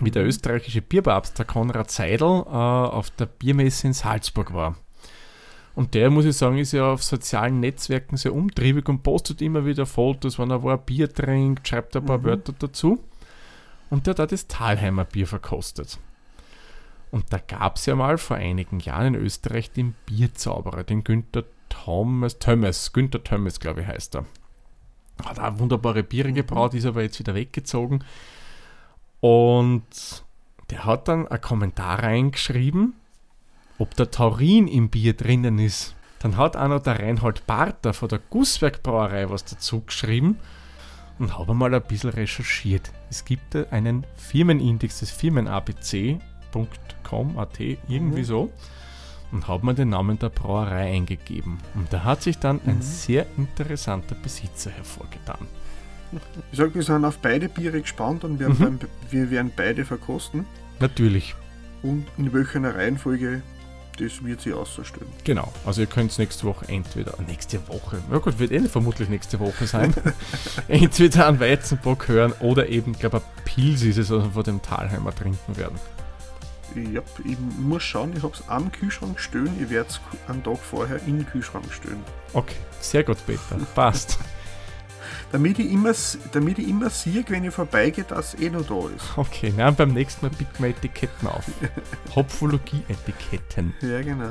wie 0.00 0.10
der 0.10 0.24
österreichische 0.24 0.82
Bierpapst, 0.82 1.38
der 1.38 1.44
Konrad 1.44 1.90
Seidel, 1.90 2.44
äh, 2.46 2.50
auf 2.50 3.10
der 3.10 3.26
Biermesse 3.26 3.86
in 3.86 3.92
Salzburg 3.92 4.52
war. 4.52 4.76
Und 5.74 5.94
der, 5.94 6.10
muss 6.10 6.26
ich 6.26 6.36
sagen, 6.36 6.58
ist 6.58 6.72
ja 6.72 6.92
auf 6.92 7.02
sozialen 7.02 7.60
Netzwerken 7.60 8.16
sehr 8.16 8.34
umtriebig 8.34 8.88
und 8.88 9.02
postet 9.02 9.40
immer 9.40 9.64
wieder 9.64 9.86
Fotos, 9.86 10.38
wenn 10.38 10.50
er 10.50 10.62
wo 10.62 10.68
ein 10.68 10.84
Bier 10.84 11.12
trinkt, 11.12 11.66
schreibt 11.66 11.96
ein 11.96 12.04
paar 12.04 12.18
mhm. 12.18 12.24
Wörter 12.24 12.52
dazu. 12.58 13.02
Und 13.88 14.06
der 14.06 14.14
hat 14.14 14.32
das 14.32 14.48
Talheimer 14.48 15.04
Bier 15.04 15.26
verkostet. 15.26 15.98
Und 17.10 17.30
da 17.30 17.38
gab 17.38 17.76
es 17.76 17.86
ja 17.86 17.94
mal 17.94 18.18
vor 18.18 18.36
einigen 18.36 18.80
Jahren 18.80 19.14
in 19.14 19.22
Österreich 19.22 19.70
den 19.70 19.94
Bierzauberer, 20.06 20.82
den 20.82 21.04
Günther 21.04 21.44
Thomas, 21.68 22.38
Thomas, 22.38 22.92
Günther 22.92 23.22
Thomas, 23.22 23.60
glaube 23.60 23.82
ich, 23.82 23.86
heißt 23.86 24.16
er. 24.16 24.24
Hat 25.24 25.38
auch 25.38 25.58
wunderbare 25.58 26.02
Biere 26.02 26.28
mhm. 26.28 26.34
gebraut, 26.34 26.74
ist 26.74 26.86
aber 26.86 27.02
jetzt 27.02 27.18
wieder 27.18 27.34
weggezogen. 27.34 28.04
Und 29.22 30.24
der 30.70 30.84
hat 30.84 31.06
dann 31.06 31.28
einen 31.28 31.40
Kommentar 31.40 32.02
reingeschrieben, 32.02 32.94
ob 33.78 33.94
der 33.94 34.10
Taurin 34.10 34.66
im 34.66 34.90
Bier 34.90 35.12
drinnen 35.12 35.60
ist. 35.60 35.94
Dann 36.18 36.36
hat 36.36 36.56
auch 36.56 36.66
noch 36.66 36.82
der 36.82 36.98
Reinhold 36.98 37.46
Barter 37.46 37.94
von 37.94 38.08
der 38.08 38.18
Gusswerk 38.18 38.82
Brauerei 38.82 39.30
was 39.30 39.44
dazu 39.44 39.82
geschrieben 39.82 40.38
und 41.20 41.38
habe 41.38 41.54
mal 41.54 41.72
ein 41.72 41.82
bisschen 41.82 42.10
recherchiert. 42.10 42.90
Es 43.10 43.24
gibt 43.24 43.54
einen 43.70 44.04
Firmenindex, 44.16 45.00
das 45.00 45.12
Firmen-ABC, 45.12 46.18
com, 47.04 47.38
at, 47.38 47.60
irgendwie 47.60 48.22
mhm. 48.22 48.24
so. 48.24 48.52
Und 49.30 49.46
habe 49.46 49.64
mir 49.64 49.74
den 49.74 49.90
Namen 49.90 50.18
der 50.18 50.30
Brauerei 50.30 50.90
eingegeben. 50.92 51.58
Und 51.76 51.92
da 51.92 52.02
hat 52.02 52.22
sich 52.22 52.38
dann 52.38 52.56
mhm. 52.56 52.70
ein 52.70 52.82
sehr 52.82 53.26
interessanter 53.36 54.16
Besitzer 54.16 54.72
hervorgetan. 54.72 55.46
Ich 56.50 56.58
sage, 56.58 56.74
wir 56.74 56.82
sind 56.82 57.04
auf 57.04 57.18
beide 57.18 57.48
Biere 57.48 57.80
gespannt 57.80 58.24
und 58.24 58.38
wir, 58.38 58.48
mhm. 58.48 58.58
beim, 58.58 58.78
wir 59.10 59.30
werden 59.30 59.52
beide 59.54 59.84
verkosten. 59.84 60.46
Natürlich. 60.80 61.34
Und 61.82 62.06
in 62.18 62.32
welcher 62.32 62.62
Reihenfolge, 62.62 63.42
das 63.98 64.24
wird 64.24 64.40
sie 64.40 64.52
ausstellen. 64.52 65.06
Genau, 65.24 65.52
also 65.64 65.80
ihr 65.80 65.86
könnt 65.86 66.10
es 66.10 66.18
nächste 66.18 66.44
Woche 66.44 66.66
entweder, 66.68 67.14
nächste 67.26 67.66
Woche, 67.68 67.98
na 68.10 68.18
gut, 68.18 68.38
wird 68.38 68.52
eh 68.52 68.60
vermutlich 68.60 69.08
nächste 69.08 69.40
Woche 69.40 69.66
sein, 69.66 69.94
entweder 70.68 71.28
einen 71.28 71.40
Weizenbock 71.40 72.08
hören 72.08 72.32
oder 72.40 72.68
eben, 72.68 72.92
glaube 72.92 73.18
ich, 73.18 73.22
ein 73.22 73.44
Pils 73.44 73.82
ist 73.82 73.98
es, 73.98 74.10
also 74.10 74.30
von 74.30 74.44
dem 74.44 74.62
Talheimer 74.62 75.14
trinken 75.14 75.56
werden. 75.56 75.78
Ja, 76.74 77.02
ich 77.24 77.36
muss 77.58 77.82
schauen, 77.82 78.14
ich 78.16 78.22
habe 78.22 78.32
es 78.32 78.48
am 78.48 78.72
Kühlschrank 78.72 79.20
stehen, 79.20 79.50
ich 79.60 79.68
werde 79.68 79.90
es 79.90 80.00
einen 80.26 80.42
Tag 80.42 80.58
vorher 80.58 80.96
in 81.06 81.18
den 81.18 81.26
Kühlschrank 81.26 81.70
stehen. 81.70 81.98
Okay, 82.32 82.56
sehr 82.80 83.04
gut, 83.04 83.18
Peter, 83.26 83.58
passt. 83.74 84.18
damit 85.32 85.58
ich 85.58 85.72
immer, 85.72 85.92
damit 86.32 86.58
ich 86.58 86.68
immer 86.68 86.90
sehe, 86.90 87.24
wenn 87.28 87.44
ich 87.44 87.54
vorbeigehe, 87.54 88.04
dass 88.04 88.34
eh 88.34 88.50
noch 88.50 88.66
da 88.66 88.94
ist. 88.94 89.04
Okay, 89.16 89.52
na, 89.56 89.70
beim 89.70 89.92
nächsten 89.92 90.26
Mal 90.26 90.30
picken 90.30 90.64
wir 90.64 90.68
Etiketten 90.68 91.28
auf. 91.28 91.44
Hopfologie-Etiketten. 92.14 93.74
Ja, 93.80 94.02
genau. 94.02 94.30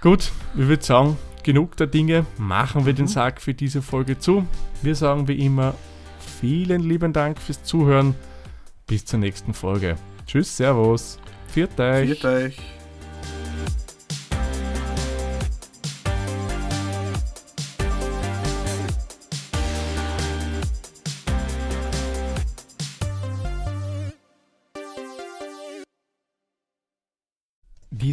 Gut, 0.00 0.30
ich 0.54 0.68
würde 0.68 0.84
sagen, 0.84 1.16
genug 1.42 1.76
der 1.76 1.86
Dinge. 1.86 2.26
Machen 2.36 2.84
wir 2.84 2.92
mhm. 2.92 2.98
den 2.98 3.08
Sack 3.08 3.40
für 3.40 3.54
diese 3.54 3.82
Folge 3.82 4.18
zu. 4.18 4.46
Wir 4.82 4.94
sagen 4.94 5.26
wie 5.26 5.44
immer 5.44 5.74
vielen 6.40 6.82
lieben 6.82 7.12
Dank 7.12 7.40
fürs 7.40 7.62
Zuhören. 7.62 8.14
Bis 8.86 9.04
zur 9.04 9.18
nächsten 9.18 9.54
Folge. 9.54 9.96
Tschüss, 10.26 10.56
Servus. 10.56 11.18
Viert 11.48 11.80
euch. 11.80 12.06
Viert 12.06 12.24
euch. 12.24 12.75